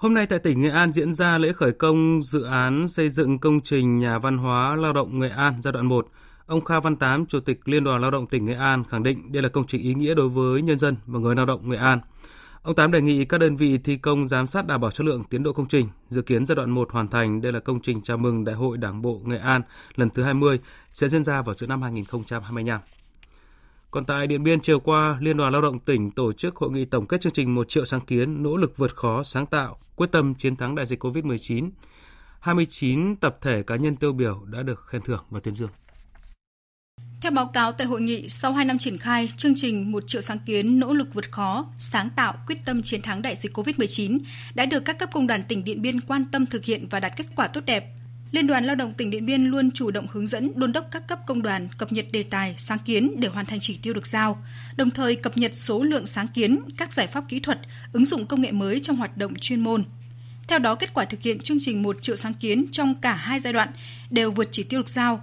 [0.04, 3.38] Hôm nay tại tỉnh Nghệ An diễn ra lễ khởi công dự án xây dựng
[3.38, 6.08] công trình nhà văn hóa lao động Nghệ An giai đoạn 1.
[6.46, 9.32] Ông Kha Văn Tám, Chủ tịch Liên đoàn Lao động tỉnh Nghệ An khẳng định
[9.32, 11.76] đây là công trình ý nghĩa đối với nhân dân và người lao động Nghệ
[11.76, 12.00] An.
[12.62, 15.24] Ông Tám đề nghị các đơn vị thi công giám sát đảm bảo chất lượng
[15.30, 17.40] tiến độ công trình, dự kiến giai đoạn 1 hoàn thành.
[17.40, 19.62] Đây là công trình chào mừng Đại hội Đảng bộ Nghệ An
[19.94, 20.58] lần thứ 20
[20.92, 22.80] sẽ diễn ra vào giữa năm 2025.
[23.94, 26.84] Còn tại Điện Biên chiều qua, Liên đoàn Lao động tỉnh tổ chức hội nghị
[26.84, 30.12] tổng kết chương trình 1 triệu sáng kiến, nỗ lực vượt khó, sáng tạo, quyết
[30.12, 31.70] tâm chiến thắng đại dịch COVID-19.
[32.40, 35.68] 29 tập thể cá nhân tiêu biểu đã được khen thưởng và tuyên dương.
[37.20, 40.20] Theo báo cáo tại hội nghị, sau 2 năm triển khai, chương trình 1 triệu
[40.20, 44.18] sáng kiến nỗ lực vượt khó, sáng tạo, quyết tâm chiến thắng đại dịch COVID-19
[44.54, 47.12] đã được các cấp công đoàn tỉnh Điện Biên quan tâm thực hiện và đạt
[47.16, 47.84] kết quả tốt đẹp.
[48.34, 51.06] Liên đoàn Lao động tỉnh Điện Biên luôn chủ động hướng dẫn đôn đốc các
[51.08, 54.06] cấp công đoàn cập nhật đề tài, sáng kiến để hoàn thành chỉ tiêu được
[54.06, 54.42] giao,
[54.76, 57.60] đồng thời cập nhật số lượng sáng kiến, các giải pháp kỹ thuật,
[57.92, 59.84] ứng dụng công nghệ mới trong hoạt động chuyên môn.
[60.48, 63.40] Theo đó, kết quả thực hiện chương trình 1 triệu sáng kiến trong cả hai
[63.40, 63.68] giai đoạn
[64.10, 65.22] đều vượt chỉ tiêu được giao.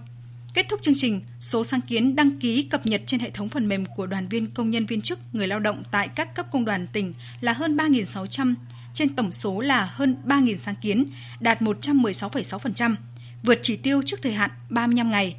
[0.54, 3.68] Kết thúc chương trình, số sáng kiến đăng ký cập nhật trên hệ thống phần
[3.68, 6.66] mềm của đoàn viên công nhân viên chức người lao động tại các cấp công
[6.66, 8.56] đoàn tỉnh là hơn 3.600
[8.94, 11.06] trên tổng số là hơn 3.000 sáng kiến,
[11.40, 12.96] đạt 116,6%,
[13.44, 15.36] vượt chỉ tiêu trước thời hạn 35 ngày.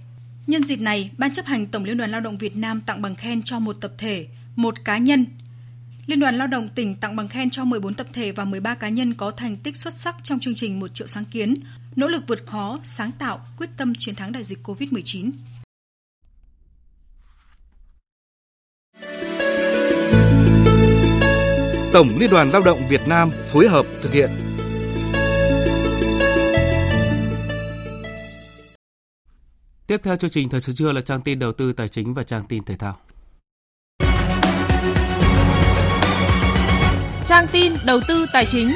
[0.47, 3.15] Nhân dịp này, Ban chấp hành Tổng Liên đoàn Lao động Việt Nam tặng bằng
[3.15, 4.27] khen cho một tập thể,
[4.57, 5.27] một cá nhân.
[6.07, 8.89] Liên đoàn Lao động tỉnh tặng bằng khen cho 14 tập thể và 13 cá
[8.89, 11.55] nhân có thành tích xuất sắc trong chương trình một triệu sáng kiến,
[11.97, 15.31] nỗ lực vượt khó, sáng tạo, quyết tâm chiến thắng đại dịch COVID-19.
[21.93, 24.31] Tổng Liên đoàn Lao động Việt Nam phối hợp thực hiện.
[29.87, 32.23] Tiếp theo chương trình thời sự trưa là trang tin đầu tư tài chính và
[32.23, 32.97] trang tin thể thao.
[37.27, 38.71] Trang tin đầu tư tài chính.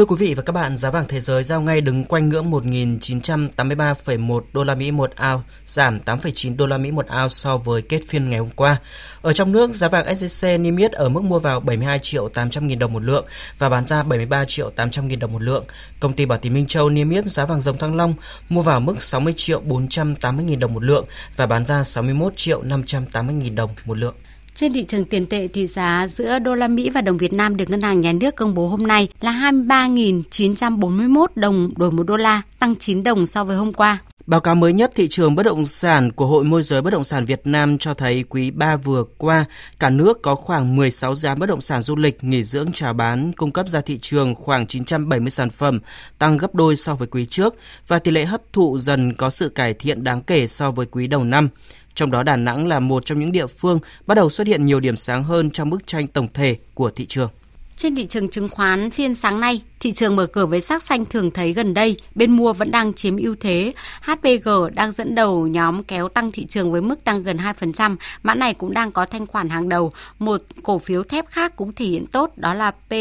[0.00, 2.50] Thưa quý vị và các bạn, giá vàng thế giới giao ngay đứng quanh ngưỡng
[2.50, 7.82] 1.983,1 đô la Mỹ một ao, giảm 8,9 đô la Mỹ một ao so với
[7.82, 8.76] kết phiên ngày hôm qua.
[9.22, 12.66] Ở trong nước, giá vàng SJC niêm yết ở mức mua vào 72 triệu 800
[12.66, 13.24] nghìn đồng một lượng
[13.58, 15.64] và bán ra 73 triệu 800 nghìn đồng một lượng.
[16.00, 18.14] Công ty Bảo Tín Minh Châu niêm yết giá vàng dòng Thăng Long
[18.48, 21.04] mua vào mức 60 triệu 480 nghìn đồng một lượng
[21.36, 24.14] và bán ra 61 triệu 580 nghìn đồng một lượng.
[24.54, 27.56] Trên thị trường tiền tệ thì giá giữa đô la Mỹ và đồng Việt Nam
[27.56, 32.16] được Ngân hàng Nhà nước công bố hôm nay là 23.941 đồng đổi một đô
[32.16, 33.98] la, tăng 9 đồng so với hôm qua.
[34.26, 37.04] Báo cáo mới nhất thị trường bất động sản của Hội môi giới bất động
[37.04, 39.44] sản Việt Nam cho thấy quý 3 vừa qua,
[39.78, 43.32] cả nước có khoảng 16 giá bất động sản du lịch, nghỉ dưỡng chào bán
[43.32, 45.80] cung cấp ra thị trường khoảng 970 sản phẩm,
[46.18, 47.54] tăng gấp đôi so với quý trước
[47.88, 51.06] và tỷ lệ hấp thụ dần có sự cải thiện đáng kể so với quý
[51.06, 51.48] đầu năm.
[51.94, 54.80] Trong đó Đà Nẵng là một trong những địa phương bắt đầu xuất hiện nhiều
[54.80, 57.30] điểm sáng hơn trong bức tranh tổng thể của thị trường.
[57.76, 61.04] Trên thị trường chứng khoán phiên sáng nay, thị trường mở cửa với sắc xanh
[61.04, 63.72] thường thấy gần đây, bên mua vẫn đang chiếm ưu thế.
[64.02, 68.34] HPG đang dẫn đầu nhóm kéo tăng thị trường với mức tăng gần 2%, mã
[68.34, 69.92] này cũng đang có thanh khoản hàng đầu.
[70.18, 72.92] Một cổ phiếu thép khác cũng thể hiện tốt đó là P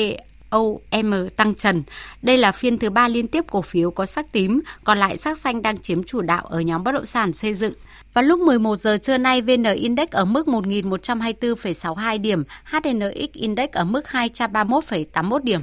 [0.50, 1.84] OM tăng trần.
[2.22, 5.38] Đây là phiên thứ ba liên tiếp cổ phiếu có sắc tím, còn lại sắc
[5.38, 7.74] xanh đang chiếm chủ đạo ở nhóm bất động sản xây dựng.
[8.14, 13.84] Vào lúc 11 giờ trưa nay, VN Index ở mức 1.124,62 điểm, HNX Index ở
[13.84, 15.62] mức 231,81 điểm.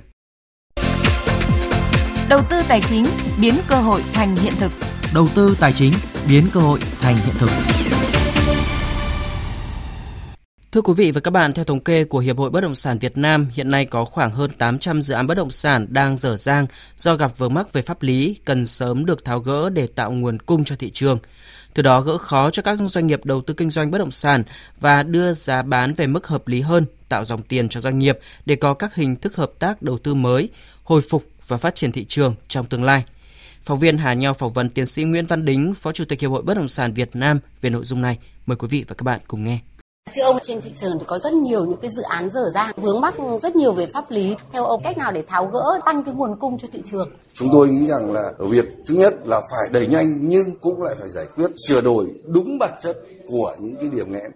[2.29, 3.07] Đầu tư tài chính
[3.41, 4.73] biến cơ hội thành hiện thực.
[5.15, 5.93] Đầu tư tài chính
[6.29, 7.51] biến cơ hội thành hiện thực.
[10.73, 12.99] Thưa quý vị và các bạn, theo thống kê của Hiệp hội Bất động sản
[12.99, 16.37] Việt Nam, hiện nay có khoảng hơn 800 dự án bất động sản đang dở
[16.37, 16.67] dang
[16.97, 20.39] do gặp vướng mắc về pháp lý, cần sớm được tháo gỡ để tạo nguồn
[20.39, 21.19] cung cho thị trường.
[21.77, 24.43] Từ đó gỡ khó cho các doanh nghiệp đầu tư kinh doanh bất động sản
[24.81, 28.19] và đưa giá bán về mức hợp lý hơn, tạo dòng tiền cho doanh nghiệp
[28.47, 30.49] để có các hình thức hợp tác đầu tư mới,
[30.85, 33.05] hồi phục và phát triển thị trường trong tương lai.
[33.63, 36.31] Phóng viên Hà Nho phỏng vấn tiến sĩ Nguyễn Văn Đính, Phó Chủ tịch Hiệp
[36.31, 38.19] hội Bất động sản Việt Nam về nội dung này.
[38.47, 39.59] Mời quý vị và các bạn cùng nghe.
[40.15, 42.71] Thưa ông, trên thị trường thì có rất nhiều những cái dự án dở dang,
[42.77, 44.37] vướng mắc rất nhiều về pháp lý.
[44.53, 47.09] Theo ông, cách nào để tháo gỡ, tăng cái nguồn cung cho thị trường?
[47.35, 50.95] Chúng tôi nghĩ rằng là việc thứ nhất là phải đẩy nhanh nhưng cũng lại
[50.99, 52.97] phải giải quyết sửa đổi đúng bản chất
[53.29, 54.31] của những cái điểm nghẽn.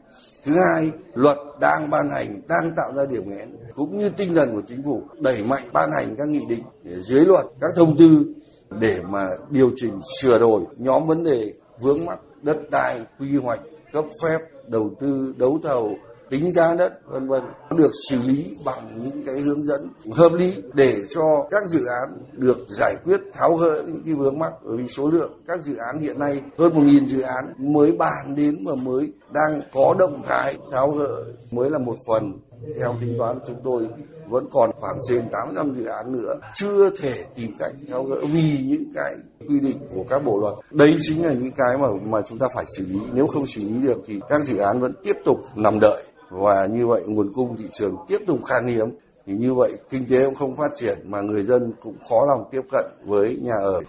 [0.44, 4.54] Thứ hai, luật đang ban hành, đang tạo ra điểm nghẽn cũng như tinh thần
[4.54, 6.62] của chính phủ đẩy mạnh ban hành các nghị định
[7.02, 8.24] dưới luật, các thông tư
[8.70, 13.60] để mà điều chỉnh sửa đổi nhóm vấn đề vướng mắc đất đai, quy hoạch,
[13.92, 14.38] cấp phép,
[14.70, 15.94] đầu tư, đấu thầu,
[16.30, 17.42] tính giá đất vân vân.
[17.76, 22.18] Được xử lý bằng những cái hướng dẫn hợp lý để cho các dự án
[22.32, 25.32] được giải quyết tháo gỡ những cái vướng mắc bởi vì số lượng.
[25.46, 29.12] Các dự án hiện nay hơn một nghìn dự án mới bàn đến và mới
[29.32, 32.32] đang có động thái tháo gỡ mới là một phần.
[32.78, 33.88] Theo tính toán của chúng tôi
[34.30, 38.58] vẫn còn khoảng trên 800 dự án nữa chưa thể tìm cách tháo gỡ vì
[38.64, 39.14] những cái
[39.48, 40.54] quy định của các bộ luật.
[40.70, 42.98] Đấy chính là những cái mà mà chúng ta phải xử lý.
[43.12, 46.66] Nếu không xử lý được thì các dự án vẫn tiếp tục nằm đợi và
[46.66, 48.90] như vậy nguồn cung thị trường tiếp tục khan hiếm
[49.26, 52.44] thì như vậy kinh tế cũng không phát triển mà người dân cũng khó lòng
[52.50, 53.80] tiếp cận với nhà ở.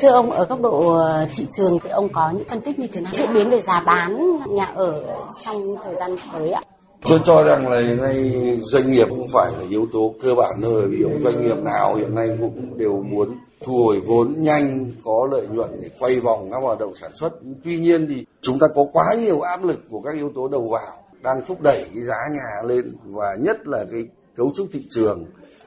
[0.00, 2.86] Thưa ông, ở góc độ ờ, thị trường thì ông có những phân tích như
[2.92, 5.02] thế nào diễn biến về giá bán nhà ở
[5.44, 6.62] trong thời gian tới ạ?
[7.02, 8.32] Tôi cho rằng là hiện nay
[8.62, 12.14] doanh nghiệp không phải là yếu tố cơ bản thôi vì doanh nghiệp nào hiện
[12.14, 16.58] nay cũng đều muốn thu hồi vốn nhanh, có lợi nhuận để quay vòng các
[16.58, 17.32] hoạt động sản xuất.
[17.64, 20.68] Tuy nhiên thì chúng ta có quá nhiều áp lực của các yếu tố đầu
[20.68, 24.02] vào đang thúc đẩy cái giá nhà lên và nhất là cái
[24.36, 25.24] cấu trúc thị trường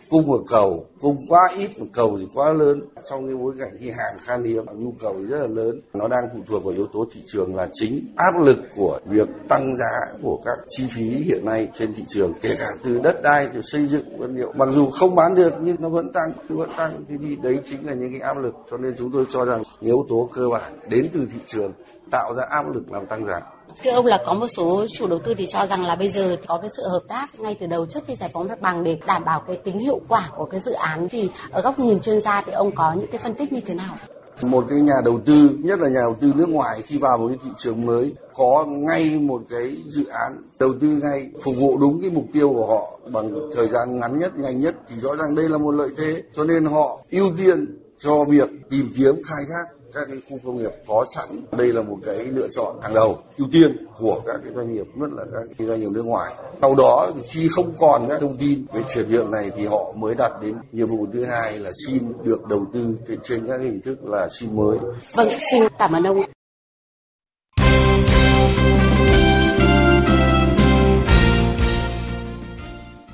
[0.10, 2.82] cung và cầu, cung quá ít mà cầu thì quá lớn.
[3.10, 5.82] Trong cái bối cảnh khi hàng khan hiếm, nhu cầu thì rất là lớn.
[5.94, 9.30] Nó đang phụ thuộc vào yếu tố thị trường là chính áp lực của việc
[9.50, 13.20] tăng giá của các chi phí hiện nay trên thị trường, kể cả từ đất
[13.24, 14.52] đai, từ xây dựng vật liệu.
[14.56, 16.92] Mặc dù không bán được, nhưng nó vẫn tăng vẫn tăng.
[17.08, 18.56] Thì đấy chính là những cái áp lực.
[18.72, 21.74] Cho nên chúng tôi cho rằng yếu tố cơ bản đến từ thị trường
[22.12, 23.42] tạo ra áp lực làm tăng giá.
[23.84, 26.36] Thưa ông là có một số chủ đầu tư thì cho rằng là bây giờ
[26.48, 29.00] có cái sự hợp tác ngay từ đầu trước khi giải phóng mặt bằng để
[29.08, 32.22] đảm bảo cái tính hiệu quả của cái dự án thì ở góc nhìn chuyên
[32.22, 33.96] gia thì ông có những cái phân tích như thế nào?
[34.42, 37.28] một cái nhà đầu tư, nhất là nhà đầu tư nước ngoài khi vào một
[37.28, 41.78] cái thị trường mới, có ngay một cái dự án đầu tư ngay phục vụ
[41.78, 45.16] đúng cái mục tiêu của họ bằng thời gian ngắn nhất, nhanh nhất thì rõ
[45.16, 49.16] ràng đây là một lợi thế, cho nên họ ưu tiên cho việc tìm kiếm
[49.26, 51.30] khai thác các cái khu công nghiệp có sẵn.
[51.52, 54.86] Đây là một cái lựa chọn hàng đầu ưu tiên của các cái doanh nghiệp
[54.96, 56.36] nhất là các cái doanh nghiệp nước ngoài.
[56.62, 60.16] Sau đó khi không còn các thông tin về chuyển nhượng này thì họ mới
[60.16, 64.06] đặt đến nhiệm vụ thứ hai là xin được đầu tư trên các hình thức
[64.06, 64.78] là xin mới.
[65.14, 66.22] Vâng xin cảm ơn ông.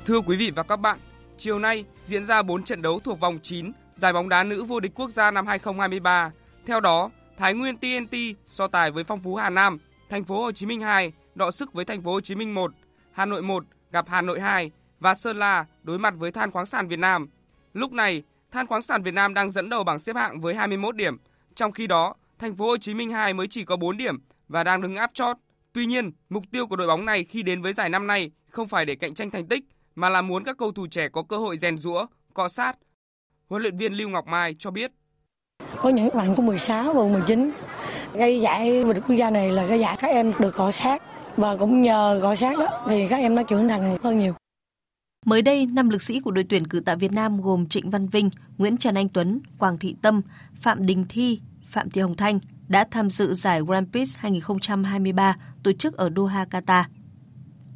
[0.06, 0.98] Thưa quý vị và các bạn,
[1.38, 4.80] chiều nay diễn ra 4 trận đấu thuộc vòng 9 giải bóng đá nữ vô
[4.80, 6.32] địch quốc gia năm 2023
[6.66, 9.78] theo đó, Thái Nguyên TNT so tài với Phong Phú Hà Nam,
[10.10, 12.72] Thành phố Hồ Chí Minh 2 đọ sức với Thành phố Hồ Chí Minh 1,
[13.12, 16.66] Hà Nội 1 gặp Hà Nội 2 và Sơn La đối mặt với Than khoáng
[16.66, 17.28] sản Việt Nam.
[17.72, 20.96] Lúc này, Than khoáng sản Việt Nam đang dẫn đầu bảng xếp hạng với 21
[20.96, 21.16] điểm,
[21.54, 24.64] trong khi đó, Thành phố Hồ Chí Minh 2 mới chỉ có 4 điểm và
[24.64, 25.36] đang đứng áp chót.
[25.72, 28.68] Tuy nhiên, mục tiêu của đội bóng này khi đến với giải năm nay không
[28.68, 29.64] phải để cạnh tranh thành tích
[29.94, 32.76] mà là muốn các cầu thủ trẻ có cơ hội rèn rũa, cọ sát.
[33.48, 34.92] Huấn luyện viên Lưu Ngọc Mai cho biết
[35.86, 37.52] có những bạn của 16 và 19.
[38.18, 41.02] Cái giải vô địch quốc gia này là cái giải các em được cọ sát
[41.36, 44.34] và cũng nhờ cọ sát đó thì các em đã trưởng thành hơn nhiều.
[45.26, 48.08] Mới đây, năm lực sĩ của đội tuyển cử tạ Việt Nam gồm Trịnh Văn
[48.08, 50.22] Vinh, Nguyễn Trần Anh Tuấn, Quảng Thị Tâm,
[50.60, 55.72] Phạm Đình Thi, Phạm Thị Hồng Thanh đã tham dự giải Grand Prix 2023 tổ
[55.72, 56.82] chức ở Doha, Qatar.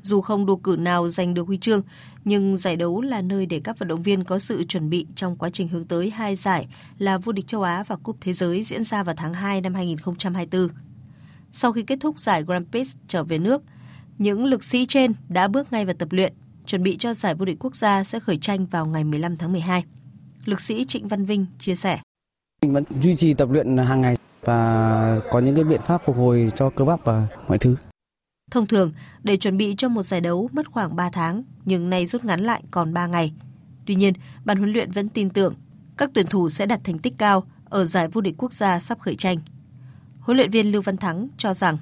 [0.03, 1.82] Dù không đua cử nào giành được huy chương,
[2.24, 5.36] nhưng giải đấu là nơi để các vận động viên có sự chuẩn bị trong
[5.36, 8.62] quá trình hướng tới hai giải là vô địch châu Á và Cúp Thế giới
[8.62, 10.68] diễn ra vào tháng 2 năm 2024.
[11.53, 13.62] Sau khi kết thúc giải Grand Prix trở về nước,
[14.18, 16.32] những lực sĩ trên đã bước ngay vào tập luyện,
[16.66, 19.53] chuẩn bị cho giải vô địch quốc gia sẽ khởi tranh vào ngày 15 tháng
[19.53, 19.84] 12.
[20.44, 22.01] Lực sĩ Trịnh Văn Vinh chia sẻ.
[22.62, 26.16] Mình vẫn duy trì tập luyện hàng ngày và có những cái biện pháp phục
[26.16, 27.76] hồi cho cơ bắp và mọi thứ.
[28.51, 28.92] Thông thường,
[29.22, 32.40] để chuẩn bị cho một giải đấu mất khoảng 3 tháng, nhưng nay rút ngắn
[32.40, 33.32] lại còn 3 ngày.
[33.86, 34.12] Tuy nhiên,
[34.44, 35.55] ban huấn luyện vẫn tin tưởng
[35.96, 38.98] các tuyển thủ sẽ đạt thành tích cao ở giải vô địch quốc gia sắp
[39.01, 39.38] khởi tranh.
[40.20, 41.78] Huấn luyện viên Lưu Văn Thắng cho rằng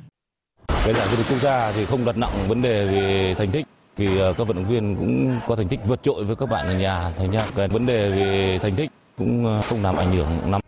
[0.69, 3.67] cái giải vô địch quốc gia thì không đặt nặng vấn đề về thành tích
[3.97, 6.67] vì ờ, các vận động viên cũng có thành tích vượt trội với các bạn
[6.67, 10.13] ở nhà thành ra cái vấn đề về thành tích cũng ờ, không làm ảnh
[10.13, 10.61] hưởng lắm.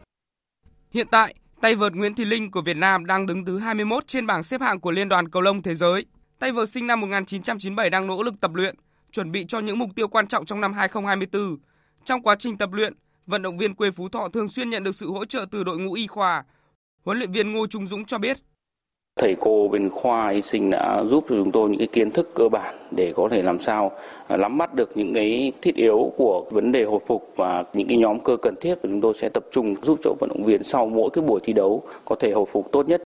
[0.94, 4.26] Hiện tại, tay vợt Nguyễn Thị Linh của Việt Nam đang đứng thứ 21 trên
[4.26, 6.06] bảng xếp hạng của Liên đoàn Cầu lông Thế giới.
[6.38, 8.74] Tay vợt sinh năm 1997 đang nỗ lực tập luyện,
[9.12, 11.56] chuẩn bị cho những mục tiêu quan trọng trong năm 2024.
[12.04, 12.94] Trong quá trình tập luyện,
[13.26, 15.78] vận động viên quê Phú Thọ thường xuyên nhận được sự hỗ trợ từ đội
[15.78, 16.44] ngũ y khoa.
[17.04, 18.36] Huấn luyện viên Ngô Trung Dũng cho biết.
[19.20, 22.30] Thầy cô bên khoa y sinh đã giúp cho chúng tôi những cái kiến thức
[22.34, 23.92] cơ bản để có thể làm sao
[24.28, 27.88] à, nắm bắt được những cái thiết yếu của vấn đề hồi phục và những
[27.88, 30.44] cái nhóm cơ cần thiết và chúng tôi sẽ tập trung giúp cho vận động
[30.44, 33.02] viên sau mỗi cái buổi thi đấu có thể hồi phục tốt nhất.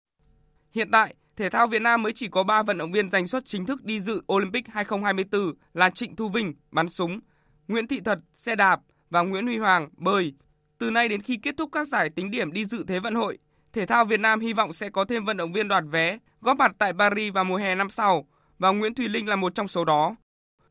[0.72, 3.44] Hiện tại, thể thao Việt Nam mới chỉ có 3 vận động viên giành suất
[3.44, 7.20] chính thức đi dự Olympic 2024 là Trịnh Thu Vinh, bắn súng,
[7.68, 10.32] Nguyễn Thị Thật, xe đạp và Nguyễn Huy Hoàng, bơi.
[10.78, 13.38] Từ nay đến khi kết thúc các giải tính điểm đi dự Thế vận hội,
[13.74, 16.56] thể thao Việt Nam hy vọng sẽ có thêm vận động viên đoạt vé góp
[16.56, 18.24] mặt tại Paris vào mùa hè năm sau
[18.58, 20.16] và Nguyễn Thùy Linh là một trong số đó.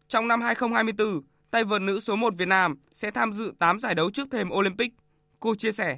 [0.07, 3.95] Trong năm 2024, tay vợt nữ số 1 Việt Nam sẽ tham dự 8 giải
[3.95, 4.93] đấu trước thềm Olympic.
[5.39, 5.97] Cô chia sẻ.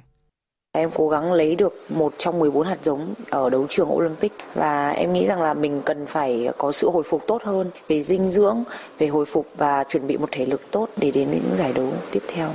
[0.72, 4.90] Em cố gắng lấy được một trong 14 hạt giống ở đấu trường Olympic và
[4.90, 8.28] em nghĩ rằng là mình cần phải có sự hồi phục tốt hơn về dinh
[8.28, 8.64] dưỡng,
[8.98, 11.92] về hồi phục và chuẩn bị một thể lực tốt để đến những giải đấu
[12.10, 12.50] tiếp theo.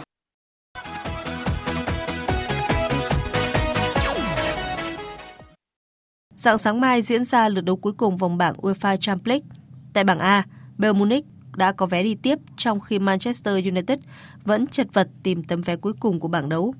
[6.41, 9.45] Dạng sáng mai diễn ra lượt đấu cuối cùng vòng bảng UEFA Champions League.
[9.93, 10.43] Tại bảng A,
[10.77, 11.25] Bayern Munich
[11.55, 13.99] đã có vé đi tiếp trong khi Manchester United
[14.45, 16.73] vẫn chật vật tìm tấm vé cuối cùng của bảng đấu.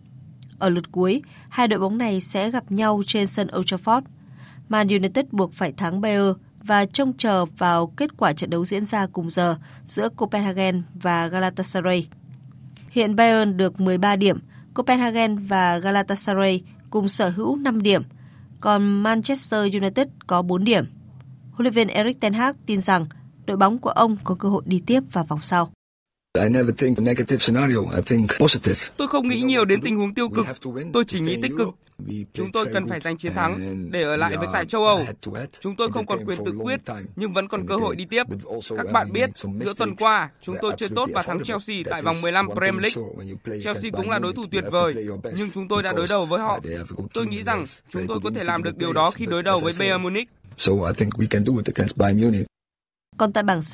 [0.60, 4.02] Ở lượt cuối, hai đội bóng này sẽ gặp nhau trên sân Old Trafford.
[4.70, 6.34] Man United buộc phải thắng Bayern
[6.64, 11.28] và trông chờ vào kết quả trận đấu diễn ra cùng giờ giữa Copenhagen và
[11.28, 12.08] Galatasaray.
[12.90, 14.40] Hiện Bayern được 13 điểm,
[14.74, 18.04] Copenhagen và Galatasaray cùng sở hữu 5 điểm–
[18.62, 20.86] còn Manchester United có 4 điểm.
[21.52, 23.06] Huấn luyện viên Erik ten Hag tin rằng
[23.46, 25.70] đội bóng của ông có cơ hội đi tiếp vào vòng sau.
[28.98, 30.46] Tôi không nghĩ nhiều đến tình huống tiêu cực,
[30.94, 31.70] tôi chỉ nghĩ tích cực.
[32.34, 35.06] Chúng tôi cần phải giành chiến thắng để ở lại với giải châu Âu.
[35.60, 36.80] Chúng tôi không còn quyền tự quyết,
[37.16, 38.24] nhưng vẫn còn cơ hội đi tiếp.
[38.78, 39.30] Các bạn biết,
[39.60, 43.62] giữa tuần qua, chúng tôi chơi tốt và thắng Chelsea tại vòng 15 Premier League.
[43.64, 44.96] Chelsea cũng là đối thủ tuyệt vời,
[45.38, 46.60] nhưng chúng tôi đã đối đầu với họ.
[47.14, 49.74] Tôi nghĩ rằng chúng tôi có thể làm được điều đó khi đối đầu với
[49.80, 50.30] Bayern Munich.
[53.18, 53.74] Còn tại bảng C,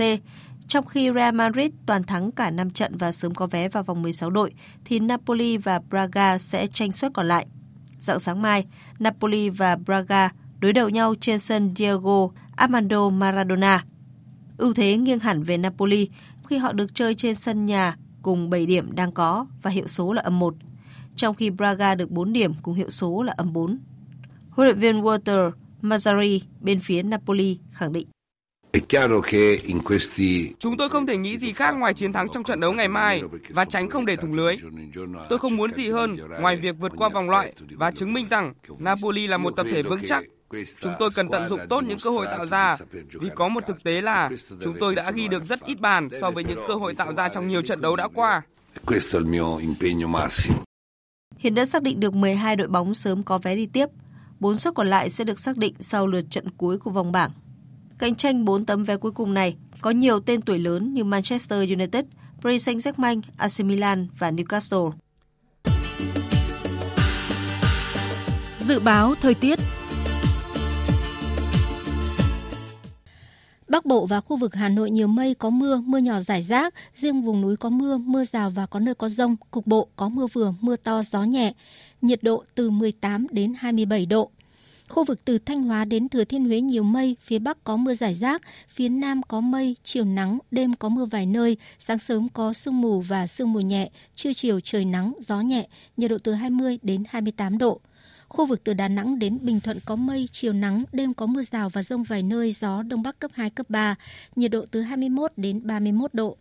[0.67, 4.01] trong khi Real Madrid toàn thắng cả 5 trận và sớm có vé vào vòng
[4.01, 4.53] 16 đội,
[4.85, 7.47] thì Napoli và Braga sẽ tranh suất còn lại.
[7.99, 8.65] Dạng sáng mai,
[8.99, 13.83] Napoli và Braga đối đầu nhau trên sân Diego Armando Maradona.
[14.57, 16.09] Ưu thế nghiêng hẳn về Napoli
[16.47, 20.13] khi họ được chơi trên sân nhà cùng 7 điểm đang có và hiệu số
[20.13, 20.55] là âm 1,
[21.15, 23.79] trong khi Braga được 4 điểm cùng hiệu số là âm 4.
[24.49, 25.51] Huấn luyện viên Walter
[25.81, 28.07] Mazzari bên phía Napoli khẳng định.
[30.59, 33.21] Chúng tôi không thể nghĩ gì khác ngoài chiến thắng trong trận đấu ngày mai
[33.49, 34.55] và tránh không để thủng lưới.
[35.29, 38.53] Tôi không muốn gì hơn ngoài việc vượt qua vòng loại và chứng minh rằng
[38.79, 40.23] Napoli là một tập thể vững chắc.
[40.81, 42.77] Chúng tôi cần tận dụng tốt những cơ hội tạo ra
[43.11, 44.29] vì có một thực tế là
[44.61, 47.29] chúng tôi đã ghi được rất ít bàn so với những cơ hội tạo ra
[47.29, 48.41] trong nhiều trận đấu đã qua.
[51.37, 53.85] Hiện đã xác định được 12 đội bóng sớm có vé đi tiếp.
[54.39, 57.31] Bốn suất còn lại sẽ được xác định sau lượt trận cuối của vòng bảng.
[57.99, 61.59] Cạnh tranh 4 tấm vé cuối cùng này có nhiều tên tuổi lớn như Manchester
[61.59, 62.05] United,
[62.41, 64.91] Paris Saint-Germain, AC Milan và Newcastle.
[68.57, 69.59] Dự báo thời tiết
[73.67, 76.73] Bắc Bộ và khu vực Hà Nội nhiều mây, có mưa, mưa nhỏ rải rác.
[76.95, 79.35] Riêng vùng núi có mưa, mưa rào và có nơi có rông.
[79.51, 81.53] Cục bộ có mưa vừa, mưa to, gió nhẹ.
[82.01, 84.31] Nhiệt độ từ 18 đến 27 độ.
[84.89, 87.93] Khu vực từ Thanh Hóa đến Thừa Thiên Huế nhiều mây, phía Bắc có mưa
[87.93, 92.29] rải rác, phía Nam có mây, chiều nắng, đêm có mưa vài nơi, sáng sớm
[92.29, 95.67] có sương mù và sương mù nhẹ, trưa chiều trời nắng, gió nhẹ,
[95.97, 97.81] nhiệt độ từ 20 đến 28 độ.
[98.27, 101.43] Khu vực từ Đà Nẵng đến Bình Thuận có mây, chiều nắng, đêm có mưa
[101.43, 103.95] rào và rông vài nơi, gió Đông Bắc cấp 2, cấp 3,
[104.35, 106.37] nhiệt độ từ 21 đến 31 độ.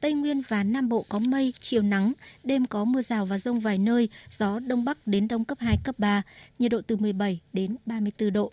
[0.00, 2.12] Tây Nguyên và Nam Bộ có mây, chiều nắng,
[2.44, 5.78] đêm có mưa rào và rông vài nơi, gió Đông Bắc đến Đông cấp 2,
[5.84, 6.22] cấp 3,
[6.58, 8.52] nhiệt độ từ 17 đến 34 độ.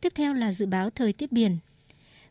[0.00, 1.58] Tiếp theo là dự báo thời tiết biển.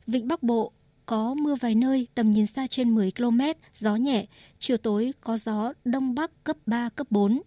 [0.08, 0.72] Vịnh Bắc Bộ
[1.06, 3.42] có mưa vài nơi, tầm nhìn xa trên 10 km,
[3.74, 4.26] gió nhẹ,
[4.60, 7.42] chiều tối có gió đông bắc cấp 3, cấp 4.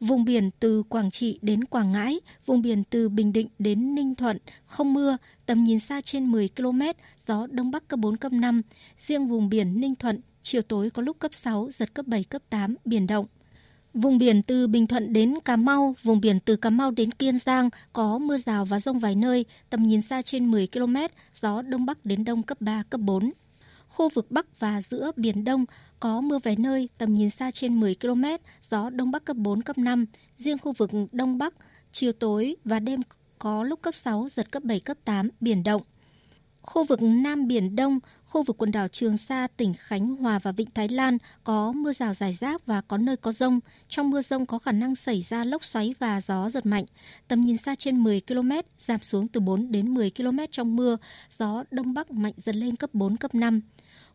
[0.00, 4.14] Vùng biển từ Quảng Trị đến Quảng Ngãi, vùng biển từ Bình Định đến Ninh
[4.14, 6.80] Thuận không mưa, tầm nhìn xa trên 10 km,
[7.26, 8.62] gió đông bắc cấp 4, cấp 5.
[8.98, 12.42] Riêng vùng biển Ninh Thuận, chiều tối có lúc cấp 6, giật cấp 7, cấp
[12.50, 13.26] 8, biển động.
[13.94, 17.38] Vùng biển từ Bình Thuận đến Cà Mau, vùng biển từ Cà Mau đến Kiên
[17.38, 20.96] Giang có mưa rào và rông vài nơi, tầm nhìn xa trên 10 km,
[21.34, 23.30] gió đông bắc đến đông cấp 3, cấp 4.
[23.90, 25.64] Khu vực Bắc và giữa Biển Đông
[26.00, 28.24] có mưa vài nơi, tầm nhìn xa trên 10 km,
[28.70, 30.06] gió Đông Bắc cấp 4, cấp 5.
[30.36, 31.54] Riêng khu vực Đông Bắc,
[31.92, 33.00] chiều tối và đêm
[33.38, 35.82] có lúc cấp 6, giật cấp 7, cấp 8, biển động.
[36.62, 37.98] Khu vực Nam Biển Đông,
[38.30, 41.92] khu vực quần đảo Trường Sa, tỉnh Khánh Hòa và Vịnh Thái Lan có mưa
[41.92, 43.60] rào rải rác và có nơi có rông.
[43.88, 46.84] Trong mưa rông có khả năng xảy ra lốc xoáy và gió giật mạnh.
[47.28, 50.96] Tầm nhìn xa trên 10 km, giảm xuống từ 4 đến 10 km trong mưa,
[51.30, 53.60] gió Đông Bắc mạnh dần lên cấp 4, cấp 5.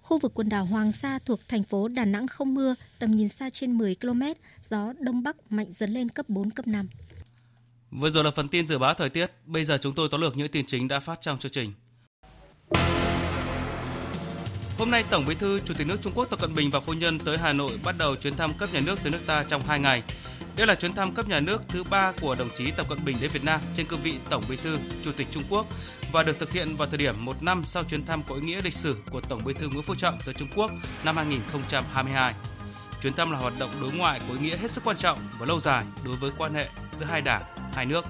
[0.02, 3.30] Khu vực quần đảo Hoàng Sa thuộc thành phố Đà Nẵng không mưa, tầm nhìn
[3.30, 4.22] xa trên 10 km,
[4.62, 6.88] gió Đông Bắc mạnh dần lên cấp 4, cấp 5.
[7.92, 10.38] Vừa rồi là phần tin dự báo thời tiết, bây giờ chúng tôi tóm lược
[10.38, 11.74] những tin chính đã phát trong chương trình.
[14.78, 16.94] Hôm nay, Tổng Bí thư Chủ tịch nước Trung Quốc Tập Cận Bình và phu
[16.94, 19.62] nhân tới Hà Nội bắt đầu chuyến thăm cấp nhà nước tới nước ta trong
[19.68, 20.04] 2 ngày.
[20.56, 23.18] Đây là chuyến thăm cấp nhà nước thứ ba của đồng chí Tập Cận Bình
[23.22, 25.66] đến Việt Nam trên cương vị Tổng Bí thư Chủ tịch Trung Quốc
[26.12, 28.62] và được thực hiện vào thời điểm một năm sau chuyến thăm có ý nghĩa
[28.62, 30.72] lịch sử của Tổng Bí thư Nguyễn Phú Trọng tới Trung Quốc
[31.06, 32.34] năm 2022.
[33.02, 35.46] Chuyến thăm là hoạt động đối ngoại có ý nghĩa hết sức quan trọng và
[35.46, 36.70] lâu dài đối với quan hệ
[37.00, 38.06] giữa hai đảng, hai nước.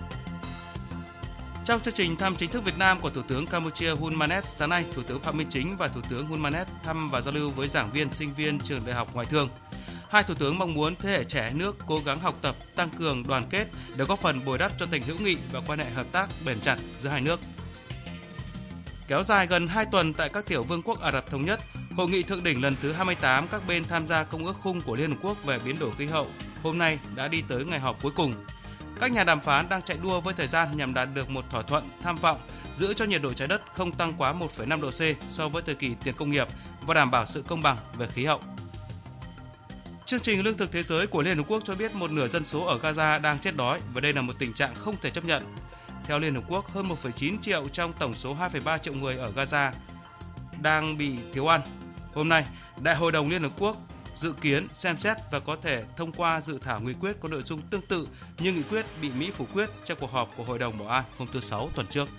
[1.66, 4.70] Trong chương trình thăm chính thức Việt Nam của Thủ tướng Campuchia Hun Manet, sáng
[4.70, 7.52] nay, Thủ tướng Phạm Minh Chính và Thủ tướng Hun Manet thăm và giao lưu
[7.52, 9.50] với giảng viên, sinh viên trường đại học ngoại thương.
[10.10, 13.28] Hai thủ tướng mong muốn thế hệ trẻ nước cố gắng học tập, tăng cường
[13.28, 16.06] đoàn kết để góp phần bồi đắp cho tình hữu nghị và quan hệ hợp
[16.12, 17.40] tác bền chặt giữa hai nước.
[19.08, 21.60] Kéo dài gần 2 tuần tại các tiểu vương quốc Ả Rập Thống Nhất,
[21.98, 24.96] Hội nghị thượng đỉnh lần thứ 28 các bên tham gia Công ước khung của
[24.96, 26.28] Liên Hợp Quốc về biến đổi khí hậu
[26.64, 28.34] hôm nay đã đi tới ngày họp cuối cùng.
[29.00, 31.62] Các nhà đàm phán đang chạy đua với thời gian nhằm đạt được một thỏa
[31.62, 32.40] thuận tham vọng
[32.76, 35.76] giữ cho nhiệt độ trái đất không tăng quá 1,5 độ C so với thời
[35.76, 36.48] kỳ tiền công nghiệp
[36.82, 38.40] và đảm bảo sự công bằng về khí hậu.
[40.06, 42.46] Chương trình Lương thực Thế giới của Liên Hợp Quốc cho biết một nửa dân
[42.46, 45.26] số ở Gaza đang chết đói và đây là một tình trạng không thể chấp
[45.26, 45.56] nhận.
[46.06, 49.72] Theo Liên Hợp Quốc, hơn 1,9 triệu trong tổng số 2,3 triệu người ở Gaza
[50.62, 51.62] đang bị thiếu ăn.
[52.14, 52.46] Hôm nay,
[52.82, 53.78] Đại hội đồng Liên Hợp Quốc
[54.18, 57.44] dự kiến xem xét và có thể thông qua dự thảo nghị quyết có nội
[57.46, 58.08] dung tương tự
[58.40, 61.04] như nghị quyết bị Mỹ phủ quyết trong cuộc họp của Hội đồng Bảo an
[61.18, 62.10] hôm thứ Sáu tuần trước.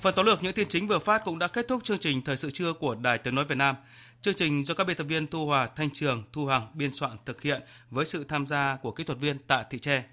[0.00, 2.36] Phần tóm lược những tin chính vừa phát cũng đã kết thúc chương trình Thời
[2.36, 3.76] sự trưa của Đài Tiếng Nói Việt Nam.
[4.22, 7.16] Chương trình do các biên tập viên Thu Hòa, Thanh Trường, Thu Hằng biên soạn
[7.26, 10.04] thực hiện với sự tham gia của kỹ thuật viên Tạ Thị Tre.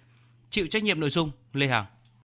[0.49, 1.85] Chịu trách nhiệm nội dung Lê Hằng.